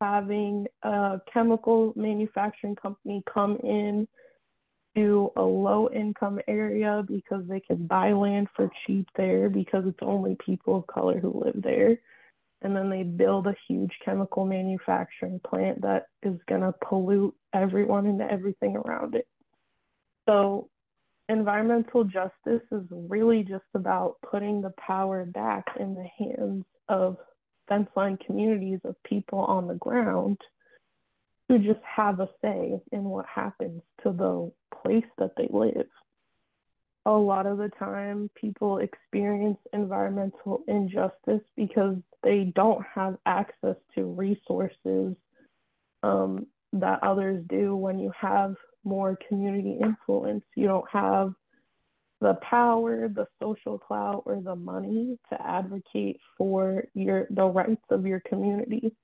having 0.00 0.66
a 0.82 1.20
chemical 1.32 1.92
manufacturing 1.96 2.76
company 2.76 3.22
come 3.32 3.56
in 3.62 4.08
to 4.96 5.30
a 5.36 5.42
low 5.42 5.88
income 5.90 6.40
area 6.48 7.04
because 7.06 7.42
they 7.48 7.60
can 7.60 7.86
buy 7.86 8.12
land 8.12 8.48
for 8.54 8.70
cheap 8.86 9.06
there 9.16 9.48
because 9.48 9.84
it's 9.86 9.98
only 10.02 10.36
people 10.44 10.76
of 10.76 10.86
color 10.86 11.18
who 11.18 11.42
live 11.44 11.62
there. 11.62 11.96
And 12.62 12.76
then 12.76 12.90
they 12.90 13.04
build 13.04 13.46
a 13.46 13.54
huge 13.68 13.92
chemical 14.04 14.44
manufacturing 14.44 15.40
plant 15.46 15.80
that 15.82 16.06
is 16.22 16.38
going 16.48 16.60
to 16.60 16.74
pollute 16.86 17.34
everyone 17.54 18.06
and 18.06 18.20
everything 18.20 18.76
around 18.76 19.14
it. 19.14 19.26
So, 20.28 20.68
environmental 21.30 22.04
justice 22.04 22.66
is 22.70 22.82
really 22.90 23.44
just 23.44 23.64
about 23.74 24.16
putting 24.28 24.60
the 24.60 24.74
power 24.84 25.24
back 25.24 25.64
in 25.78 25.94
the 25.94 26.06
hands 26.18 26.64
of 26.88 27.16
fence 27.68 27.88
line 27.96 28.18
communities 28.26 28.80
of 28.84 28.96
people 29.04 29.38
on 29.38 29.68
the 29.68 29.74
ground 29.74 30.36
who 31.50 31.58
just 31.58 31.80
have 31.82 32.20
a 32.20 32.28
say 32.40 32.80
in 32.92 33.02
what 33.02 33.26
happens 33.26 33.82
to 34.04 34.12
the 34.12 34.52
place 34.84 35.04
that 35.18 35.32
they 35.36 35.48
live. 35.50 35.88
A 37.06 37.10
lot 37.10 37.44
of 37.44 37.58
the 37.58 37.70
time, 37.76 38.30
people 38.40 38.78
experience 38.78 39.58
environmental 39.72 40.62
injustice 40.68 41.42
because 41.56 41.96
they 42.22 42.52
don't 42.54 42.84
have 42.94 43.16
access 43.26 43.74
to 43.96 44.04
resources 44.04 45.16
um, 46.04 46.46
that 46.72 47.02
others 47.02 47.44
do 47.48 47.74
when 47.74 47.98
you 47.98 48.12
have 48.16 48.54
more 48.84 49.18
community 49.28 49.76
influence. 49.82 50.44
You 50.54 50.68
don't 50.68 50.88
have 50.88 51.34
the 52.20 52.34
power, 52.48 53.08
the 53.08 53.26
social 53.42 53.76
clout, 53.76 54.22
or 54.24 54.40
the 54.40 54.54
money 54.54 55.18
to 55.30 55.42
advocate 55.44 56.20
for 56.38 56.84
your 56.94 57.26
the 57.30 57.46
rights 57.46 57.82
of 57.90 58.06
your 58.06 58.20
community. 58.20 58.94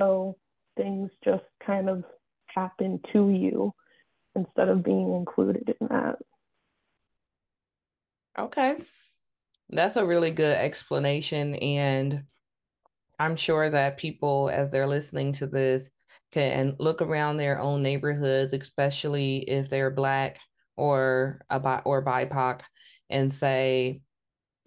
So 0.00 0.38
things 0.76 1.10
just 1.24 1.44
kind 1.64 1.88
of 1.88 2.04
happen 2.46 3.00
to 3.12 3.30
you 3.30 3.72
instead 4.34 4.68
of 4.68 4.82
being 4.82 5.14
included 5.14 5.74
in 5.80 5.88
that. 5.88 6.16
Okay. 8.38 8.76
That's 9.70 9.96
a 9.96 10.06
really 10.06 10.30
good 10.30 10.56
explanation. 10.56 11.54
And 11.56 12.24
I'm 13.18 13.36
sure 13.36 13.68
that 13.70 13.96
people, 13.96 14.50
as 14.52 14.70
they're 14.70 14.86
listening 14.86 15.32
to 15.32 15.46
this, 15.46 15.90
can 16.32 16.76
look 16.78 17.00
around 17.00 17.36
their 17.36 17.58
own 17.58 17.82
neighborhoods, 17.82 18.52
especially 18.52 19.38
if 19.38 19.68
they're 19.68 19.90
Black 19.90 20.38
or 20.76 21.40
a 21.48 21.58
bi- 21.58 21.82
or 21.84 22.04
BIPOC, 22.04 22.60
and 23.08 23.32
say, 23.32 24.02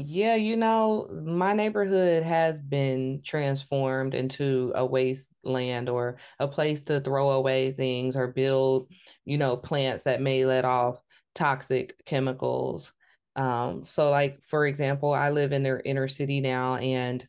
yeah, 0.01 0.35
you 0.35 0.55
know, 0.55 1.07
my 1.25 1.53
neighborhood 1.53 2.23
has 2.23 2.57
been 2.59 3.21
transformed 3.21 4.13
into 4.13 4.71
a 4.75 4.85
wasteland 4.85 5.89
or 5.89 6.17
a 6.39 6.47
place 6.47 6.81
to 6.83 7.01
throw 7.01 7.31
away 7.31 7.73
things 7.73 8.15
or 8.15 8.27
build, 8.27 8.89
you 9.25 9.37
know, 9.37 9.57
plants 9.57 10.03
that 10.05 10.21
may 10.21 10.45
let 10.45 10.63
off 10.63 11.03
toxic 11.35 11.95
chemicals. 12.05 12.93
Um, 13.35 13.83
so, 13.83 14.09
like, 14.09 14.41
for 14.41 14.65
example, 14.65 15.13
I 15.13 15.31
live 15.31 15.51
in 15.51 15.63
their 15.63 15.81
inner 15.83 16.07
city 16.07 16.39
now, 16.39 16.77
and 16.77 17.27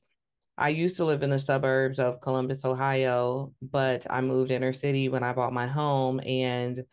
I 0.56 0.68
used 0.68 0.96
to 0.98 1.04
live 1.04 1.22
in 1.24 1.30
the 1.30 1.38
suburbs 1.40 1.98
of 1.98 2.20
Columbus, 2.20 2.64
Ohio, 2.64 3.54
but 3.62 4.06
I 4.10 4.20
moved 4.20 4.52
inner 4.52 4.72
city 4.72 5.08
when 5.08 5.24
I 5.24 5.32
bought 5.32 5.52
my 5.52 5.66
home. 5.66 6.20
And 6.24 6.84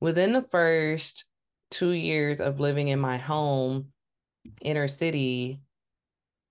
within 0.00 0.32
the 0.32 0.46
first 0.50 1.24
two 1.70 1.92
years 1.92 2.40
of 2.40 2.60
living 2.60 2.88
in 2.88 2.98
my 3.00 3.18
home, 3.18 3.92
inner 4.60 4.88
city, 4.88 5.60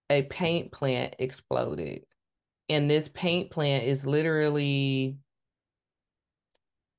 a 0.09 0.23
paint 0.23 0.71
plant 0.71 1.15
exploded. 1.19 2.03
And 2.69 2.89
this 2.89 3.09
paint 3.13 3.51
plant 3.51 3.85
is 3.85 4.05
literally 4.05 5.17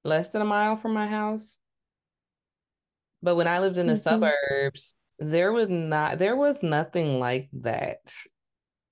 less 0.04 0.28
than 0.30 0.42
a 0.42 0.46
mile 0.46 0.76
from 0.76 0.92
my 0.92 1.06
house. 1.06 1.58
But 3.22 3.36
when 3.36 3.46
I 3.46 3.60
lived 3.60 3.78
in 3.78 3.86
the 3.86 3.92
mm-hmm. 3.92 4.00
suburbs, 4.00 4.94
there 5.18 5.52
was 5.52 5.68
not 5.68 6.18
there 6.18 6.36
was 6.36 6.62
nothing 6.62 7.20
like 7.20 7.48
that 7.60 8.12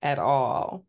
at 0.03 0.19
all. 0.19 0.87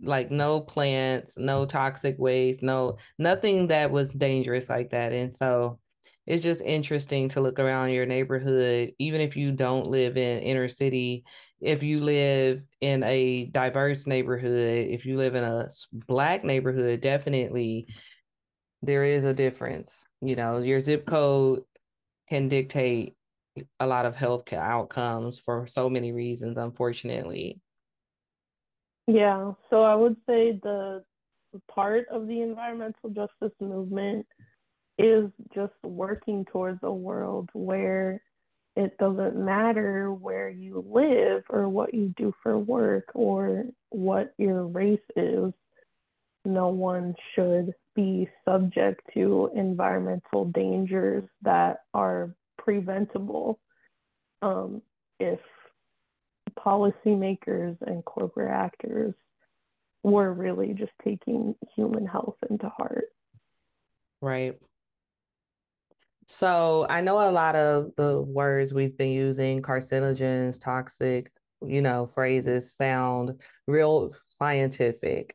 Like 0.00 0.30
no 0.30 0.60
plants, 0.60 1.34
no 1.36 1.66
toxic 1.66 2.16
waste, 2.18 2.62
no 2.62 2.98
nothing 3.18 3.66
that 3.68 3.90
was 3.90 4.12
dangerous 4.12 4.68
like 4.68 4.90
that. 4.90 5.12
And 5.12 5.34
so 5.34 5.80
it's 6.28 6.42
just 6.42 6.60
interesting 6.60 7.30
to 7.30 7.40
look 7.40 7.58
around 7.58 7.92
your 7.92 8.04
neighborhood, 8.04 8.92
even 8.98 9.22
if 9.22 9.34
you 9.34 9.50
don't 9.50 9.86
live 9.86 10.18
in 10.18 10.42
inner 10.42 10.68
city. 10.68 11.24
If 11.58 11.82
you 11.82 12.00
live 12.00 12.60
in 12.82 13.02
a 13.02 13.46
diverse 13.46 14.06
neighborhood, 14.06 14.88
if 14.90 15.06
you 15.06 15.16
live 15.16 15.34
in 15.34 15.42
a 15.42 15.68
black 16.06 16.44
neighborhood, 16.44 17.00
definitely 17.00 17.86
there 18.82 19.04
is 19.04 19.24
a 19.24 19.32
difference. 19.32 20.06
You 20.20 20.36
know, 20.36 20.58
your 20.58 20.82
zip 20.82 21.06
code 21.06 21.62
can 22.28 22.48
dictate 22.50 23.16
a 23.80 23.86
lot 23.86 24.04
of 24.04 24.14
health 24.14 24.52
outcomes 24.52 25.38
for 25.38 25.66
so 25.66 25.88
many 25.88 26.12
reasons, 26.12 26.58
unfortunately. 26.58 27.58
Yeah, 29.06 29.52
so 29.70 29.82
I 29.82 29.94
would 29.94 30.16
say 30.28 30.60
the 30.62 31.02
part 31.70 32.06
of 32.10 32.26
the 32.26 32.42
environmental 32.42 33.08
justice 33.08 33.56
movement 33.62 34.26
is 34.98 35.30
just 35.54 35.72
working 35.82 36.44
towards 36.46 36.80
a 36.82 36.92
world 36.92 37.48
where 37.52 38.20
it 38.76 38.96
doesn't 38.98 39.36
matter 39.36 40.12
where 40.12 40.48
you 40.48 40.84
live 40.88 41.42
or 41.50 41.68
what 41.68 41.94
you 41.94 42.14
do 42.16 42.32
for 42.42 42.58
work 42.58 43.06
or 43.14 43.64
what 43.90 44.34
your 44.38 44.66
race 44.66 45.00
is. 45.16 45.52
No 46.44 46.68
one 46.68 47.14
should 47.34 47.74
be 47.94 48.28
subject 48.44 49.00
to 49.14 49.50
environmental 49.54 50.44
dangers 50.46 51.24
that 51.42 51.80
are 51.92 52.30
preventable 52.56 53.58
um, 54.42 54.80
if 55.18 55.40
policymakers 56.56 57.76
and 57.82 58.04
corporate 58.04 58.50
actors 58.50 59.14
were 60.02 60.32
really 60.32 60.72
just 60.74 60.92
taking 61.04 61.54
human 61.74 62.06
health 62.06 62.36
into 62.48 62.68
heart. 62.68 63.06
Right. 64.20 64.58
So 66.30 66.86
I 66.90 67.00
know 67.00 67.26
a 67.26 67.32
lot 67.32 67.56
of 67.56 67.94
the 67.96 68.20
words 68.20 68.74
we've 68.74 68.96
been 68.96 69.12
using, 69.12 69.62
carcinogens, 69.62 70.60
toxic, 70.60 71.32
you 71.66 71.80
know, 71.80 72.04
phrases 72.04 72.74
sound 72.74 73.40
real 73.66 74.14
scientific. 74.28 75.34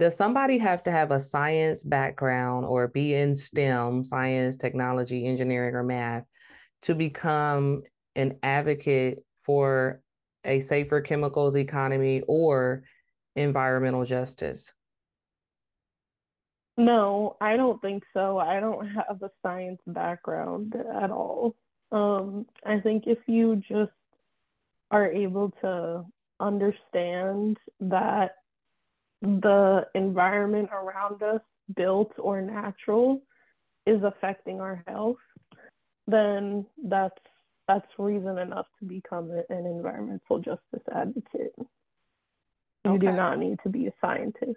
Does 0.00 0.16
somebody 0.16 0.58
have 0.58 0.82
to 0.84 0.90
have 0.90 1.12
a 1.12 1.20
science 1.20 1.84
background 1.84 2.66
or 2.66 2.88
be 2.88 3.14
in 3.14 3.32
STEM, 3.32 4.02
science, 4.02 4.56
technology, 4.56 5.24
engineering, 5.24 5.76
or 5.76 5.84
math, 5.84 6.24
to 6.82 6.96
become 6.96 7.82
an 8.16 8.38
advocate 8.42 9.24
for 9.36 10.00
a 10.44 10.58
safer 10.58 11.00
chemicals 11.00 11.54
economy 11.54 12.22
or 12.26 12.82
environmental 13.36 14.04
justice? 14.04 14.74
No, 16.78 17.36
I 17.40 17.56
don't 17.56 17.82
think 17.82 18.04
so. 18.14 18.38
I 18.38 18.60
don't 18.60 18.86
have 18.86 19.20
a 19.22 19.30
science 19.42 19.80
background 19.88 20.76
at 21.02 21.10
all. 21.10 21.56
Um, 21.90 22.46
I 22.64 22.78
think 22.78 23.04
if 23.08 23.18
you 23.26 23.56
just 23.68 23.90
are 24.92 25.10
able 25.10 25.50
to 25.60 26.04
understand 26.38 27.58
that 27.80 28.36
the 29.22 29.86
environment 29.96 30.68
around 30.72 31.20
us, 31.22 31.40
built 31.74 32.12
or 32.16 32.40
natural, 32.40 33.20
is 33.84 34.00
affecting 34.04 34.60
our 34.60 34.84
health, 34.86 35.16
then 36.06 36.64
that's 36.84 37.18
that's 37.66 37.86
reason 37.98 38.38
enough 38.38 38.66
to 38.78 38.86
become 38.86 39.30
an 39.30 39.66
environmental 39.66 40.38
justice 40.38 40.86
advocate. 40.94 41.54
You 42.84 42.92
okay. 42.92 42.98
do 42.98 43.12
not 43.12 43.38
need 43.38 43.58
to 43.64 43.68
be 43.68 43.88
a 43.88 43.92
scientist. 44.00 44.56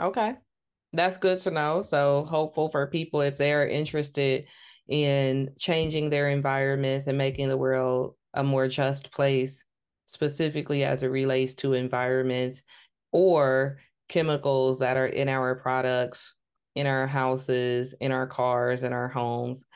Okay. 0.00 0.36
That's 0.92 1.16
good 1.18 1.38
to 1.40 1.50
know. 1.50 1.82
So 1.82 2.24
hopeful 2.28 2.68
for 2.68 2.86
people 2.86 3.20
if 3.20 3.36
they're 3.36 3.68
interested 3.68 4.46
in 4.88 5.50
changing 5.58 6.08
their 6.08 6.28
environments 6.30 7.06
and 7.06 7.18
making 7.18 7.48
the 7.48 7.56
world 7.56 8.14
a 8.34 8.42
more 8.42 8.68
just 8.68 9.12
place, 9.12 9.64
specifically 10.06 10.84
as 10.84 11.02
it 11.02 11.08
relates 11.08 11.54
to 11.56 11.74
environments 11.74 12.62
or 13.12 13.78
chemicals 14.08 14.78
that 14.78 14.96
are 14.96 15.06
in 15.06 15.28
our 15.28 15.54
products, 15.56 16.34
in 16.74 16.86
our 16.86 17.06
houses, 17.06 17.94
in 18.00 18.10
our 18.10 18.26
cars, 18.26 18.82
in 18.82 18.92
our 18.92 19.08
homes. 19.08 19.66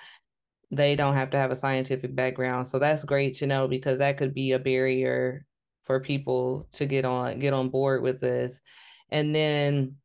They 0.70 0.96
don't 0.96 1.14
have 1.14 1.28
to 1.30 1.36
have 1.36 1.50
a 1.50 1.56
scientific 1.56 2.14
background. 2.16 2.66
So 2.66 2.78
that's 2.78 3.04
great 3.04 3.36
to 3.38 3.46
know 3.46 3.68
because 3.68 3.98
that 3.98 4.16
could 4.16 4.32
be 4.32 4.52
a 4.52 4.58
barrier 4.58 5.44
for 5.82 6.00
people 6.00 6.68
to 6.72 6.86
get 6.86 7.04
on 7.04 7.38
get 7.38 7.52
on 7.52 7.68
board 7.68 8.02
with 8.02 8.20
this. 8.20 8.62
And 9.10 9.34
then 9.34 9.96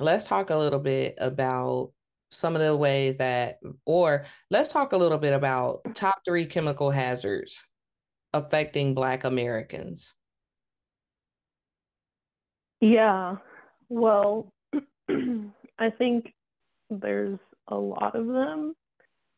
let's 0.00 0.26
talk 0.26 0.50
a 0.50 0.56
little 0.56 0.78
bit 0.78 1.14
about 1.18 1.92
some 2.32 2.54
of 2.54 2.62
the 2.62 2.76
ways 2.76 3.16
that 3.18 3.58
or 3.84 4.24
let's 4.50 4.68
talk 4.68 4.92
a 4.92 4.96
little 4.96 5.18
bit 5.18 5.32
about 5.32 5.80
top 5.94 6.20
3 6.24 6.46
chemical 6.46 6.90
hazards 6.90 7.62
affecting 8.32 8.94
black 8.94 9.24
Americans. 9.24 10.14
Yeah. 12.80 13.36
Well, 13.88 14.52
I 15.10 15.90
think 15.98 16.32
there's 16.88 17.38
a 17.68 17.76
lot 17.76 18.14
of 18.14 18.26
them. 18.26 18.74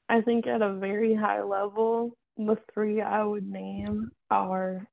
I 0.09 0.21
think 0.21 0.47
at 0.47 0.63
a 0.63 0.75
very 0.75 1.15
high 1.15 1.43
level, 1.43 2.17
the 2.37 2.57
three 2.73 3.01
I 3.01 3.25
would 3.25 3.49
name 3.49 4.11
are 4.31 4.87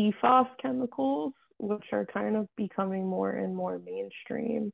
PFAS 0.00 0.48
chemicals, 0.60 1.32
which 1.58 1.84
are 1.92 2.06
kind 2.06 2.36
of 2.36 2.48
becoming 2.56 3.06
more 3.06 3.30
and 3.30 3.54
more 3.54 3.78
mainstream. 3.78 4.72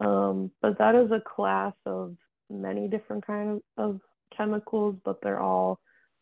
Um, 0.00 0.50
but 0.62 0.78
that 0.78 0.94
is 0.94 1.10
a 1.10 1.20
class 1.20 1.74
of 1.86 2.16
many 2.48 2.88
different 2.88 3.26
kinds 3.26 3.62
of, 3.76 3.94
of 3.94 4.00
chemicals, 4.36 4.96
but 5.04 5.20
they're 5.22 5.40
all 5.40 5.78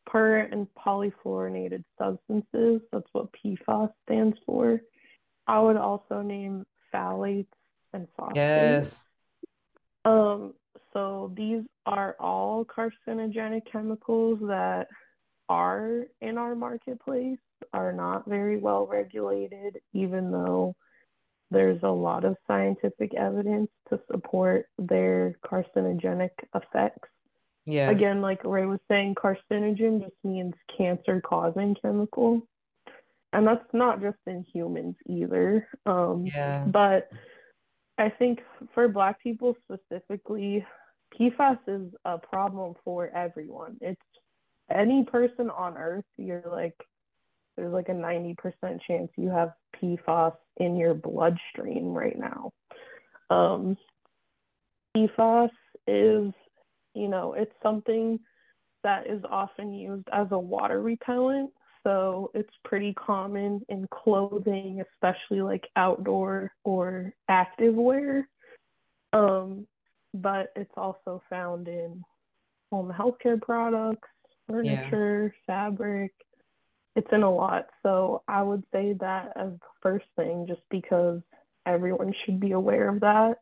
per 0.07 0.39
and 0.39 0.67
polyfluorinated 0.75 1.85
substances. 1.99 2.81
That's 2.93 3.07
what 3.13 3.29
PFAS 3.33 3.93
stands 4.05 4.37
for. 4.45 4.81
I 5.47 5.61
would 5.61 5.77
also 5.77 6.23
name 6.23 6.67
phthalates 6.93 7.47
and 7.93 8.09
phosphates. 8.17 8.37
Yes. 8.37 9.03
Um, 10.05 10.55
so 10.93 11.33
these 11.37 11.63
are 11.87 12.17
all 12.19 12.65
carcinogenic 12.65 13.63
chemicals 13.71 14.39
that 14.43 14.89
are 15.49 16.07
in 16.21 16.39
our 16.39 16.55
marketplace, 16.55 17.39
are 17.73 17.93
not 17.93 18.27
very 18.27 18.59
well 18.59 18.87
regulated, 18.87 19.81
even 19.93 20.31
though 20.31 20.75
there's 21.51 21.83
a 21.83 21.89
lot 21.89 22.25
of 22.25 22.37
scientific 22.47 23.15
evidence 23.15 23.71
to 23.89 24.01
support 24.11 24.67
their 24.79 25.37
carcinogenic 25.45 26.31
effects. 26.55 27.09
Yes. 27.65 27.91
Again, 27.91 28.21
like 28.23 28.43
Ray 28.45 28.67
was 28.67 28.81
saying, 28.89 29.15
carcinogen 29.15 30.01
just 30.01 30.17
means 30.25 30.55
cancer 30.77 31.21
causing 31.21 31.77
chemical 31.81 32.43
and 33.33 33.47
that's 33.47 33.65
not 33.73 34.01
just 34.01 34.19
in 34.27 34.45
humans 34.53 34.97
either. 35.07 35.67
Um, 35.87 36.27
yeah. 36.27 36.65
But 36.67 37.11
I 37.99 38.09
think 38.11 38.41
for 38.75 38.89
Black 38.89 39.21
people 39.23 39.57
specifically, 39.65 40.65
PFAS 41.19 41.59
is 41.67 41.93
a 42.05 42.19
problem 42.19 42.75
for 42.85 43.09
everyone. 43.15 43.77
It's 43.81 44.01
any 44.75 45.05
person 45.05 45.51
on 45.51 45.77
Earth. 45.77 46.05
You're 46.17 46.45
like, 46.51 46.77
there's 47.59 47.73
like 47.73 47.89
a 47.89 47.93
90% 47.93 48.37
chance 48.87 49.11
you 49.17 49.29
have 49.29 49.53
PFAS 49.83 50.35
in 50.59 50.77
your 50.77 50.95
bloodstream 50.95 51.93
right 51.93 52.19
now. 52.19 52.53
Um, 53.31 53.77
PFAS 54.97 55.51
is, 55.87 56.33
you 56.95 57.09
know, 57.09 57.35
it's 57.35 57.53
something 57.63 58.19
that 58.85 59.07
is 59.07 59.23
often 59.29 59.73
used 59.75 60.09
as 60.13 60.29
a 60.31 60.39
water 60.39 60.81
repellent 60.81 61.51
so 61.89 62.31
it's 62.35 62.53
pretty 62.65 62.93
common 62.95 63.63
in 63.69 63.87
clothing, 63.91 64.83
especially 64.93 65.41
like 65.41 65.67
outdoor 65.77 66.53
or 66.65 67.15
active 67.29 67.75
wear. 67.75 68.29
Um, 69.13 69.67
but 70.13 70.53
it's 70.57 70.73
also 70.77 71.23
found 71.31 71.69
in 71.69 72.03
home 72.71 72.93
healthcare 72.93 73.41
products, 73.41 74.09
furniture, 74.47 75.35
yeah. 75.35 75.41
fabric. 75.47 76.13
It's 76.99 77.07
in 77.13 77.23
a 77.23 77.33
lot. 77.33 77.67
So 77.85 78.23
I 78.27 78.43
would 78.43 78.65
say 78.73 78.97
that 78.99 79.31
as 79.37 79.53
the 79.53 79.59
first 79.81 80.07
thing, 80.17 80.47
just 80.49 80.63
because 80.69 81.21
everyone 81.65 82.13
should 82.25 82.41
be 82.41 82.51
aware 82.51 82.89
of 82.89 82.99
that. 83.01 83.37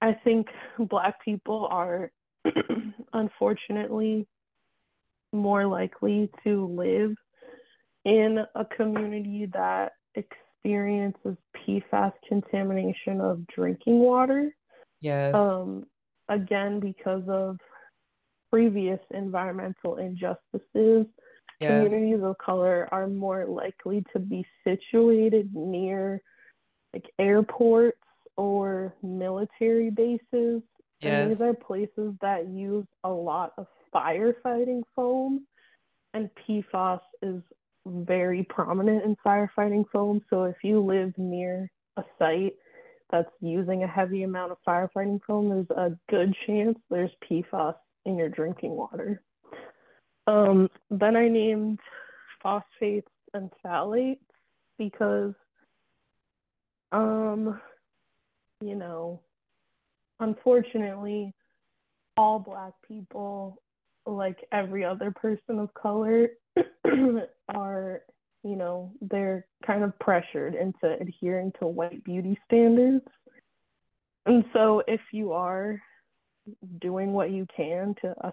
I 0.00 0.12
think 0.22 0.46
Black 0.78 1.16
people 1.24 1.66
are 1.72 2.12
unfortunately 3.12 4.28
more 5.32 5.66
likely 5.66 6.30
to 6.44 6.66
live 6.68 7.16
in 8.04 8.38
a 8.54 8.64
community 8.64 9.48
that 9.52 9.94
experiences 10.14 11.36
PFAS 11.56 12.12
contamination 12.28 13.20
of 13.20 13.44
drinking 13.48 13.98
water. 13.98 14.54
Yes. 15.00 15.34
Um, 15.34 15.84
again, 16.28 16.78
because 16.78 17.24
of 17.26 17.58
previous 18.52 19.00
environmental 19.10 19.96
injustices, 19.96 21.06
yes. 21.60 21.84
communities 21.84 22.22
of 22.22 22.36
color 22.38 22.88
are 22.92 23.06
more 23.06 23.46
likely 23.46 24.04
to 24.12 24.18
be 24.18 24.46
situated 24.64 25.54
near 25.54 26.22
like 26.94 27.04
airports 27.18 27.98
or 28.36 28.94
military 29.02 29.90
bases. 29.90 30.62
Yes. 31.00 31.22
And 31.22 31.30
these 31.30 31.42
are 31.42 31.54
places 31.54 32.14
that 32.20 32.48
use 32.48 32.86
a 33.04 33.10
lot 33.10 33.52
of 33.58 33.66
firefighting 33.94 34.82
foam, 34.96 35.46
and 36.14 36.30
PFAS 36.48 37.00
is 37.22 37.42
very 37.86 38.42
prominent 38.44 39.04
in 39.04 39.16
firefighting 39.24 39.84
foam. 39.92 40.20
So 40.28 40.44
if 40.44 40.56
you 40.62 40.80
live 40.80 41.12
near 41.16 41.70
a 41.96 42.04
site 42.18 42.54
that's 43.10 43.30
using 43.40 43.82
a 43.82 43.86
heavy 43.86 44.24
amount 44.24 44.52
of 44.52 44.58
firefighting 44.66 45.20
foam, 45.26 45.48
there's 45.48 45.70
a 45.70 45.96
good 46.10 46.34
chance 46.46 46.78
there's 46.90 47.10
PFAS 47.30 47.74
in 48.04 48.16
your 48.16 48.28
drinking 48.28 48.72
water. 48.72 49.22
Um, 50.28 50.68
then 50.90 51.16
I 51.16 51.28
named 51.28 51.80
phosphates 52.42 53.10
and 53.34 53.50
phthalates 53.64 54.18
because 54.78 55.34
Um, 56.92 57.60
you 58.60 58.74
know, 58.74 59.20
unfortunately, 60.20 61.34
all 62.16 62.38
Black 62.38 62.72
people, 62.86 63.62
like 64.06 64.38
every 64.52 64.84
other 64.84 65.10
person 65.10 65.58
of 65.58 65.72
color, 65.74 66.28
are, 67.54 68.02
you 68.42 68.56
know, 68.56 68.92
they're 69.00 69.46
kind 69.66 69.84
of 69.84 69.98
pressured 69.98 70.54
into 70.54 70.96
adhering 71.00 71.52
to 71.60 71.66
white 71.66 72.02
beauty 72.04 72.38
standards. 72.46 73.04
And 74.26 74.44
so 74.52 74.82
if 74.88 75.00
you 75.12 75.32
are 75.32 75.80
doing 76.80 77.12
what 77.12 77.30
you 77.30 77.46
can 77.54 77.94
to 78.02 78.14
uh, 78.26 78.30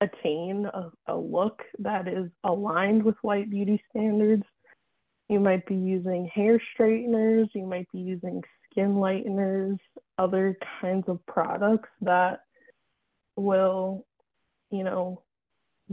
attain 0.00 0.66
a, 0.72 0.90
a 1.06 1.16
look 1.16 1.62
that 1.78 2.06
is 2.08 2.30
aligned 2.44 3.02
with 3.02 3.16
white 3.22 3.50
beauty 3.50 3.82
standards, 3.90 4.44
you 5.28 5.40
might 5.40 5.66
be 5.66 5.74
using 5.74 6.30
hair 6.32 6.60
straighteners, 6.74 7.48
you 7.54 7.66
might 7.66 7.90
be 7.92 7.98
using 7.98 8.42
skin 8.70 8.94
lighteners, 8.94 9.78
other 10.18 10.56
kinds 10.80 11.04
of 11.08 11.24
products 11.26 11.88
that 12.00 12.40
will, 13.36 14.06
you 14.70 14.84
know, 14.84 15.22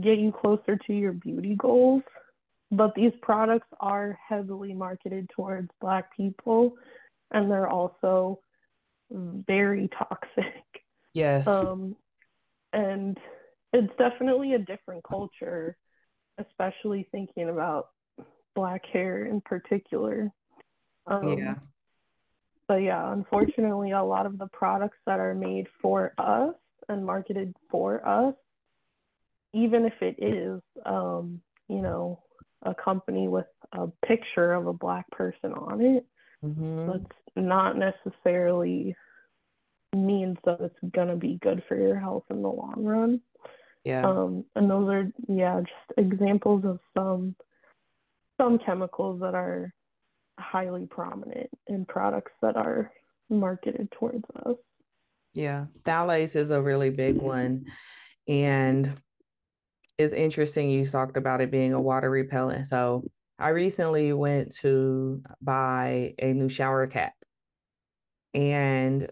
get 0.00 0.18
you 0.18 0.32
closer 0.32 0.76
to 0.86 0.92
your 0.92 1.12
beauty 1.12 1.54
goals. 1.56 2.02
But 2.70 2.94
these 2.94 3.12
products 3.22 3.68
are 3.78 4.18
heavily 4.28 4.72
marketed 4.72 5.30
towards 5.34 5.70
Black 5.80 6.14
people 6.16 6.76
and 7.30 7.50
they're 7.50 7.68
also 7.68 8.40
very 9.10 9.88
toxic. 9.98 10.64
Yes. 11.12 11.46
Um, 11.46 11.96
and 12.72 13.18
it's 13.76 13.92
definitely 13.98 14.54
a 14.54 14.58
different 14.58 15.04
culture, 15.04 15.76
especially 16.38 17.08
thinking 17.12 17.48
about 17.48 17.88
black 18.54 18.84
hair 18.86 19.26
in 19.26 19.40
particular. 19.40 20.32
Um, 21.06 21.38
yeah. 21.38 21.54
But 22.68 22.76
yeah, 22.76 23.12
unfortunately, 23.12 23.92
a 23.92 24.02
lot 24.02 24.26
of 24.26 24.38
the 24.38 24.48
products 24.48 24.98
that 25.06 25.20
are 25.20 25.34
made 25.34 25.66
for 25.80 26.12
us 26.18 26.54
and 26.88 27.06
marketed 27.06 27.54
for 27.70 28.06
us, 28.06 28.34
even 29.52 29.84
if 29.84 29.94
it 30.00 30.16
is, 30.18 30.60
um, 30.84 31.40
you 31.68 31.80
know, 31.80 32.22
a 32.62 32.74
company 32.74 33.28
with 33.28 33.46
a 33.72 33.86
picture 34.04 34.52
of 34.52 34.66
a 34.66 34.72
black 34.72 35.08
person 35.10 35.52
on 35.52 35.80
it, 35.80 36.06
mm-hmm. 36.44 36.88
that's 36.90 37.14
not 37.36 37.76
necessarily 37.76 38.96
means 39.94 40.36
that 40.44 40.60
it's 40.60 40.92
going 40.92 41.08
to 41.08 41.16
be 41.16 41.38
good 41.42 41.62
for 41.68 41.76
your 41.76 41.98
health 41.98 42.24
in 42.30 42.42
the 42.42 42.48
long 42.48 42.84
run. 42.84 43.20
Yeah. 43.86 44.04
Um, 44.04 44.44
and 44.56 44.68
those 44.68 44.88
are, 44.88 45.12
yeah, 45.28 45.60
just 45.60 45.96
examples 45.96 46.64
of 46.64 46.80
some 46.92 47.36
some 48.36 48.58
chemicals 48.58 49.20
that 49.20 49.36
are 49.36 49.72
highly 50.40 50.86
prominent 50.86 51.48
in 51.68 51.86
products 51.86 52.32
that 52.42 52.56
are 52.56 52.90
marketed 53.30 53.88
towards 53.92 54.24
us. 54.44 54.56
Yeah, 55.34 55.66
phthalates 55.84 56.34
is 56.34 56.50
a 56.50 56.60
really 56.60 56.90
big 56.90 57.16
one. 57.16 57.66
And 58.26 58.92
it's 59.98 60.12
interesting 60.12 60.68
you 60.68 60.84
talked 60.84 61.16
about 61.16 61.40
it 61.40 61.52
being 61.52 61.72
a 61.72 61.80
water 61.80 62.10
repellent. 62.10 62.66
So 62.66 63.04
I 63.38 63.50
recently 63.50 64.12
went 64.12 64.52
to 64.56 65.22
buy 65.40 66.14
a 66.20 66.32
new 66.32 66.48
shower 66.48 66.88
cap 66.88 67.14
and 68.34 69.08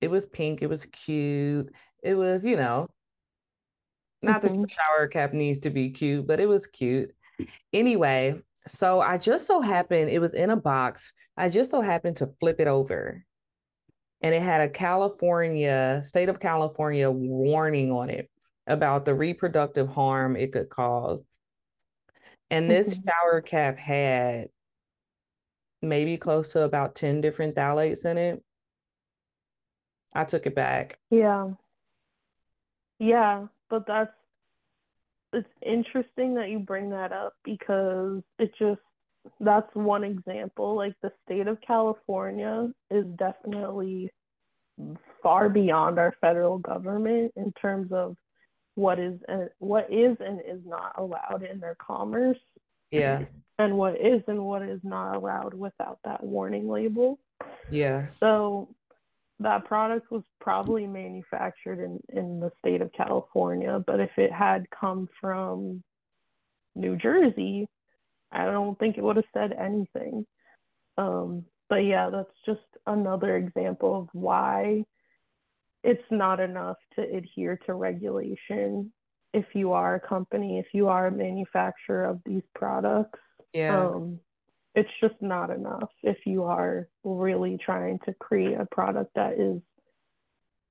it 0.00 0.10
was 0.10 0.26
pink, 0.26 0.60
it 0.60 0.68
was 0.68 0.86
cute. 0.86 1.72
It 2.02 2.14
was, 2.14 2.44
you 2.44 2.56
know, 2.56 2.88
not 4.22 4.42
mm-hmm. 4.42 4.62
that 4.62 4.70
shower 4.70 5.06
cap 5.06 5.32
needs 5.32 5.58
to 5.60 5.70
be 5.70 5.90
cute, 5.90 6.26
but 6.26 6.40
it 6.40 6.46
was 6.46 6.66
cute. 6.66 7.12
Anyway, 7.72 8.40
so 8.66 9.00
I 9.00 9.16
just 9.16 9.46
so 9.46 9.60
happened, 9.60 10.10
it 10.10 10.18
was 10.18 10.34
in 10.34 10.50
a 10.50 10.56
box. 10.56 11.12
I 11.36 11.48
just 11.48 11.70
so 11.70 11.80
happened 11.80 12.16
to 12.16 12.30
flip 12.40 12.60
it 12.60 12.66
over. 12.66 13.24
And 14.20 14.34
it 14.34 14.42
had 14.42 14.60
a 14.60 14.68
California, 14.68 16.00
state 16.02 16.28
of 16.28 16.40
California 16.40 17.08
warning 17.10 17.92
on 17.92 18.10
it 18.10 18.28
about 18.66 19.04
the 19.04 19.14
reproductive 19.14 19.88
harm 19.88 20.36
it 20.36 20.52
could 20.52 20.68
cause. 20.68 21.22
And 22.50 22.68
this 22.68 22.98
mm-hmm. 22.98 23.08
shower 23.08 23.40
cap 23.40 23.78
had 23.78 24.48
maybe 25.80 26.16
close 26.16 26.52
to 26.52 26.62
about 26.62 26.96
10 26.96 27.20
different 27.20 27.54
phthalates 27.54 28.04
in 28.04 28.18
it. 28.18 28.42
I 30.14 30.24
took 30.24 30.46
it 30.46 30.54
back. 30.54 30.98
Yeah. 31.10 31.50
Yeah, 32.98 33.46
but 33.70 33.86
that's 33.86 34.12
it's 35.32 35.48
interesting 35.64 36.34
that 36.34 36.48
you 36.48 36.58
bring 36.58 36.90
that 36.90 37.12
up 37.12 37.34
because 37.44 38.22
it 38.38 38.50
just 38.58 38.80
that's 39.40 39.68
one 39.74 40.04
example. 40.04 40.74
Like 40.74 40.94
the 41.02 41.12
state 41.24 41.46
of 41.46 41.58
California 41.60 42.70
is 42.90 43.04
definitely 43.18 44.10
far 45.22 45.48
beyond 45.48 45.98
our 45.98 46.14
federal 46.20 46.58
government 46.58 47.32
in 47.36 47.52
terms 47.60 47.92
of 47.92 48.16
what 48.74 48.98
is 48.98 49.18
and 49.26 49.50
what 49.58 49.92
is 49.92 50.16
and 50.20 50.40
is 50.40 50.60
not 50.64 50.92
allowed 50.96 51.42
in 51.42 51.60
their 51.60 51.76
commerce. 51.76 52.38
Yeah. 52.90 53.24
And 53.58 53.76
what 53.76 53.94
is 54.00 54.22
and 54.28 54.44
what 54.44 54.62
is 54.62 54.80
not 54.84 55.16
allowed 55.16 55.52
without 55.52 55.98
that 56.04 56.22
warning 56.22 56.68
label. 56.68 57.18
Yeah. 57.70 58.06
So 58.20 58.68
that 59.40 59.64
product 59.64 60.10
was 60.10 60.24
probably 60.40 60.86
manufactured 60.86 61.82
in, 61.82 62.00
in 62.08 62.40
the 62.40 62.50
state 62.58 62.80
of 62.80 62.92
California, 62.92 63.82
but 63.86 64.00
if 64.00 64.10
it 64.16 64.32
had 64.32 64.66
come 64.70 65.08
from 65.20 65.82
New 66.74 66.96
Jersey, 66.96 67.68
I 68.32 68.44
don't 68.44 68.78
think 68.78 68.98
it 68.98 69.04
would 69.04 69.16
have 69.16 69.24
said 69.32 69.52
anything. 69.52 70.26
Um, 70.96 71.44
but 71.68 71.76
yeah, 71.76 72.10
that's 72.10 72.34
just 72.44 72.60
another 72.86 73.36
example 73.36 74.00
of 74.00 74.08
why 74.12 74.84
it's 75.84 76.02
not 76.10 76.40
enough 76.40 76.76
to 76.96 77.02
adhere 77.02 77.58
to 77.66 77.74
regulation 77.74 78.92
if 79.34 79.44
you 79.52 79.72
are 79.72 79.96
a 79.96 80.00
company, 80.00 80.58
if 80.58 80.66
you 80.72 80.88
are 80.88 81.06
a 81.06 81.12
manufacturer 81.12 82.04
of 82.04 82.20
these 82.24 82.42
products. 82.54 83.20
Yeah. 83.52 83.86
Um, 83.86 84.20
it's 84.78 84.90
just 85.00 85.20
not 85.20 85.50
enough 85.50 85.90
if 86.04 86.18
you 86.24 86.44
are 86.44 86.88
really 87.02 87.58
trying 87.58 87.98
to 88.04 88.14
create 88.14 88.56
a 88.60 88.66
product 88.66 89.10
that 89.16 89.32
is 89.32 89.60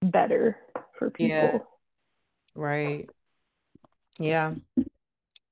better 0.01 0.57
for 0.97 1.09
people. 1.09 1.35
Yeah. 1.35 1.57
Right. 2.55 3.09
Yeah. 4.17 4.53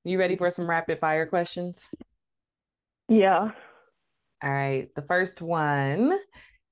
You 0.04 0.18
ready 0.18 0.36
for 0.36 0.50
some 0.50 0.70
rapid 0.70 1.00
fire 1.00 1.26
questions? 1.26 1.90
Yeah. 3.10 3.50
All 4.42 4.50
right. 4.50 4.88
The 4.94 5.02
first 5.02 5.42
one 5.42 6.18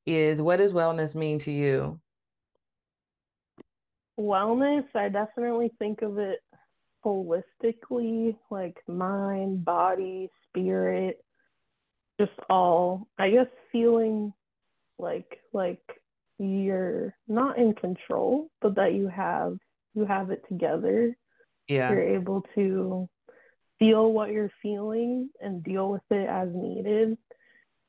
is 0.06 0.40
what 0.40 0.56
does 0.56 0.72
wellness 0.72 1.14
mean 1.14 1.38
to 1.40 1.52
you? 1.52 2.00
Wellness, 4.18 4.86
I 4.94 5.10
definitely 5.10 5.70
think 5.78 6.00
of 6.00 6.16
it 6.16 6.38
holistically, 7.04 8.36
like 8.50 8.78
mind, 8.88 9.66
body, 9.66 10.30
spirit, 10.48 11.22
just 12.20 12.32
all 12.48 13.08
I 13.18 13.30
guess 13.30 13.46
feeling 13.72 14.32
like 14.98 15.40
like 15.52 15.82
you're 16.38 17.14
not 17.28 17.58
in 17.58 17.74
control, 17.74 18.50
but 18.60 18.76
that 18.76 18.94
you 18.94 19.08
have 19.08 19.58
you 19.94 20.04
have 20.04 20.30
it 20.30 20.42
together. 20.48 21.16
Yeah. 21.68 21.90
You're 21.90 22.16
able 22.16 22.44
to 22.54 23.08
feel 23.78 24.12
what 24.12 24.30
you're 24.30 24.52
feeling 24.62 25.30
and 25.40 25.64
deal 25.64 25.90
with 25.90 26.02
it 26.10 26.28
as 26.28 26.48
needed. 26.52 27.16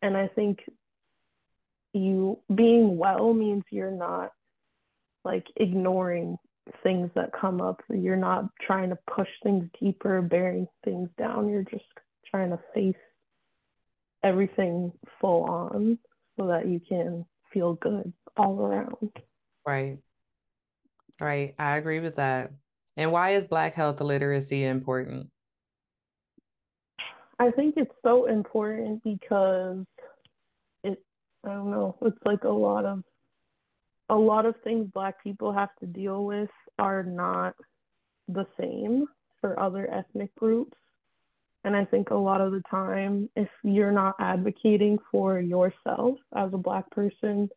And 0.02 0.16
I 0.16 0.28
think 0.28 0.60
you 1.94 2.40
being 2.54 2.98
well 2.98 3.34
means 3.34 3.64
you're 3.70 3.92
not 3.92 4.32
like 5.24 5.46
ignoring 5.56 6.38
things 6.84 7.10
that 7.16 7.32
come 7.40 7.62
up. 7.62 7.82
You're 7.90 8.16
not 8.16 8.50
trying 8.62 8.90
to 8.90 8.98
push 9.14 9.30
things 9.44 9.68
deeper, 9.80 10.22
bearing 10.22 10.68
things 10.84 11.10
down. 11.18 11.50
You're 11.50 11.64
just 11.64 11.86
trying 12.30 12.52
to 12.52 12.60
face 12.74 12.96
everything 14.26 14.92
full 15.22 15.44
on 15.44 15.98
so 16.38 16.48
that 16.48 16.68
you 16.68 16.82
can 16.90 17.26
feel 17.54 17.76
good 17.76 18.12
all 18.36 18.60
around. 18.60 19.12
Right. 19.66 20.00
Right. 21.22 21.56
I 21.58 21.78
agree 21.78 22.02
with 22.02 22.16
that. 22.16 22.52
And 22.98 23.12
why 23.12 23.36
is 23.36 23.44
Black 23.46 23.76
health 23.76 24.02
literacy 24.02 24.66
important? 24.66 25.30
I 27.40 27.52
think 27.52 27.76
it's 27.78 27.94
so 28.04 28.26
important 28.26 29.04
because 29.04 29.86
it, 30.84 31.04
I 31.46 31.50
don't 31.50 31.70
know, 31.70 31.98
it's 32.02 32.18
like 32.26 32.44
a 32.44 32.50
lot 32.50 32.86
of, 32.86 33.04
a 34.10 34.16
lot 34.16 34.46
of 34.46 34.56
things 34.64 34.90
Black 34.94 35.22
people 35.24 35.52
have 35.52 35.76
to 35.80 35.86
deal 35.86 36.26
with 36.26 36.50
are 36.80 37.04
not 37.04 37.56
the 38.28 38.46
same 38.60 39.06
for 39.42 39.60
other 39.60 39.90
ethnic 39.94 40.34
groups. 40.36 40.78
And 41.66 41.76
I 41.76 41.84
think 41.84 42.12
a 42.12 42.16
lot 42.16 42.42
of 42.42 42.52
the 42.52 42.62
time, 42.70 43.28
if 43.36 43.50
you're 43.64 43.92
not 43.92 44.16
advocating 44.20 45.00
for 45.12 45.40
yourself 45.40 46.20
as 46.36 46.54
a 46.54 46.58
Black 46.58 46.88
person, 46.92 47.50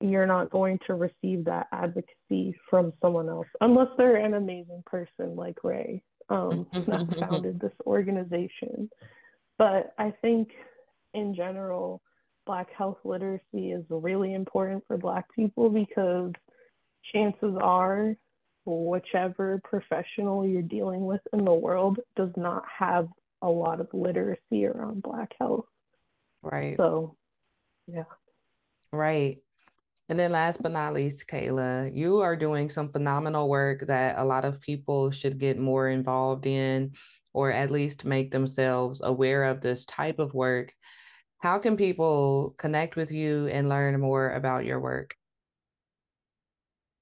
you're 0.00 0.26
not 0.26 0.50
going 0.50 0.78
to 0.86 0.94
receive 0.94 1.44
that 1.44 1.66
advocacy 1.70 2.58
from 2.70 2.94
someone 3.02 3.28
else 3.28 3.46
unless 3.60 3.88
they're 3.98 4.16
an 4.16 4.32
amazing 4.32 4.82
person 4.86 5.36
like 5.36 5.62
Ray 5.62 6.02
um, 6.30 6.66
that 6.72 7.14
founded 7.20 7.60
this 7.60 7.72
organization. 7.86 8.88
But 9.58 9.94
I 9.98 10.12
think 10.22 10.48
in 11.12 11.34
general, 11.34 12.00
Black 12.46 12.68
health 12.72 12.98
literacy 13.04 13.72
is 13.72 13.84
really 13.90 14.32
important 14.32 14.82
for 14.86 14.96
Black 14.96 15.26
people 15.34 15.68
because 15.68 16.32
chances 17.12 17.54
are, 17.60 18.16
whichever 18.64 19.60
professional 19.64 20.46
you're 20.46 20.62
dealing 20.62 21.04
with 21.04 21.20
in 21.32 21.44
the 21.44 21.52
world 21.52 22.00
does 22.16 22.30
not 22.36 22.64
have 22.78 23.08
a 23.42 23.48
lot 23.48 23.80
of 23.80 23.88
literacy 23.92 24.66
around 24.66 25.02
Black 25.02 25.32
health. 25.38 25.66
Right. 26.42 26.76
So, 26.76 27.16
yeah. 27.86 28.04
Right. 28.92 29.38
And 30.08 30.18
then 30.18 30.32
last 30.32 30.62
but 30.62 30.72
not 30.72 30.94
least, 30.94 31.26
Kayla, 31.28 31.94
you 31.94 32.20
are 32.20 32.36
doing 32.36 32.68
some 32.68 32.90
phenomenal 32.90 33.48
work 33.48 33.86
that 33.86 34.18
a 34.18 34.24
lot 34.24 34.44
of 34.44 34.60
people 34.60 35.10
should 35.10 35.38
get 35.38 35.58
more 35.58 35.88
involved 35.88 36.46
in 36.46 36.92
or 37.32 37.50
at 37.50 37.70
least 37.70 38.04
make 38.04 38.30
themselves 38.30 39.00
aware 39.02 39.44
of 39.44 39.60
this 39.60 39.84
type 39.86 40.18
of 40.18 40.34
work. 40.34 40.72
How 41.38 41.58
can 41.58 41.76
people 41.76 42.54
connect 42.58 42.96
with 42.96 43.10
you 43.10 43.48
and 43.48 43.68
learn 43.68 43.98
more 44.00 44.30
about 44.32 44.64
your 44.64 44.80
work? 44.80 45.14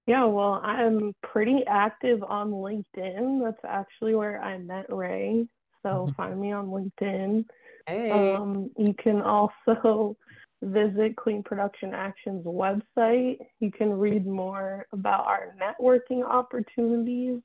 Yeah, 0.07 0.25
well, 0.25 0.61
I'm 0.65 1.15
pretty 1.23 1.63
active 1.69 2.23
on 2.25 2.51
LinkedIn. 2.51 3.43
That's 3.45 3.65
actually 3.65 4.15
where 4.15 4.43
I 4.43 4.59
met 4.59 4.87
Ray. 4.93 5.47
So 5.83 6.13
find 6.17 6.41
me 6.41 6.53
on 6.53 6.69
LinkedIn. 6.69 7.45
Hey. 7.87 8.11
Um, 8.11 8.71
you 8.77 8.95
can 8.95 9.23
also 9.23 10.17
visit 10.63 11.17
Clean 11.17 11.43
Production 11.43 11.95
Action's 11.95 12.45
website. 12.45 13.39
You 13.61 13.71
can 13.71 13.93
read 13.93 14.27
more 14.27 14.87
about 14.93 15.27
our 15.27 15.55
networking 15.61 16.25
opportunities. 16.25 17.41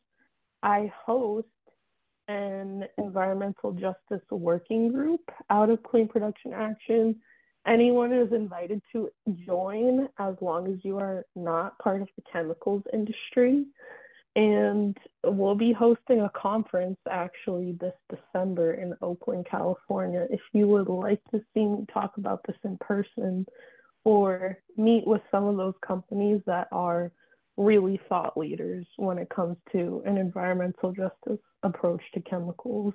I 0.63 0.91
host 1.05 1.47
an 2.27 2.85
environmental 2.97 3.71
justice 3.71 4.25
working 4.29 4.91
group 4.91 5.21
out 5.49 5.69
of 5.69 5.81
Clean 5.83 6.07
Production 6.07 6.53
Action. 6.53 7.15
Anyone 7.67 8.13
is 8.13 8.31
invited 8.31 8.81
to 8.93 9.09
join 9.45 10.07
as 10.19 10.35
long 10.39 10.71
as 10.71 10.79
you 10.83 10.97
are 10.97 11.25
not 11.35 11.77
part 11.79 12.01
of 12.01 12.07
the 12.15 12.23
chemicals 12.31 12.83
industry. 12.93 13.65
And 14.37 14.95
we'll 15.25 15.55
be 15.55 15.73
hosting 15.73 16.21
a 16.21 16.31
conference 16.39 16.99
actually 17.09 17.75
this 17.81 17.93
December 18.09 18.75
in 18.75 18.93
Oakland, 19.01 19.47
California. 19.49 20.27
If 20.29 20.39
you 20.53 20.67
would 20.67 20.87
like 20.87 21.19
to 21.31 21.41
see 21.53 21.65
me 21.65 21.85
talk 21.91 22.13
about 22.17 22.41
this 22.47 22.55
in 22.63 22.77
person 22.77 23.45
or 24.05 24.59
meet 24.77 25.05
with 25.05 25.21
some 25.31 25.45
of 25.45 25.57
those 25.57 25.73
companies 25.85 26.41
that 26.45 26.67
are 26.71 27.11
really 27.57 27.99
thought 28.07 28.37
leaders 28.37 28.85
when 28.97 29.17
it 29.17 29.27
comes 29.29 29.57
to 29.71 30.03
an 30.05 30.17
environmental 30.17 30.93
justice 30.93 31.43
approach 31.63 32.03
to 32.13 32.21
chemicals. 32.21 32.93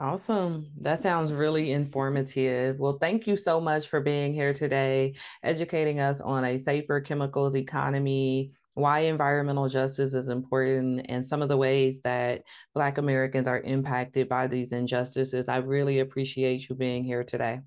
Awesome. 0.00 0.70
That 0.80 0.98
sounds 0.98 1.32
really 1.32 1.70
informative. 1.70 2.80
Well, 2.80 2.98
thank 3.00 3.26
you 3.26 3.36
so 3.36 3.60
much 3.60 3.88
for 3.88 4.00
being 4.00 4.34
here 4.34 4.52
today, 4.52 5.14
educating 5.42 6.00
us 6.00 6.20
on 6.20 6.44
a 6.44 6.58
safer 6.58 7.00
chemicals 7.00 7.54
economy, 7.54 8.52
why 8.74 9.00
environmental 9.00 9.68
justice 9.68 10.12
is 10.12 10.28
important, 10.28 11.06
and 11.08 11.24
some 11.24 11.42
of 11.42 11.48
the 11.48 11.56
ways 11.56 12.00
that 12.02 12.42
Black 12.74 12.98
Americans 12.98 13.46
are 13.46 13.60
impacted 13.60 14.28
by 14.28 14.48
these 14.48 14.72
injustices. 14.72 15.48
I 15.48 15.58
really 15.58 16.00
appreciate 16.00 16.68
you 16.68 16.74
being 16.74 17.04
here 17.04 17.22
today. 17.22 17.60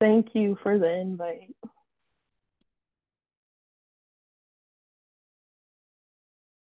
Thank 0.00 0.34
you 0.34 0.58
for 0.62 0.78
the 0.78 0.90
invite. 0.90 1.56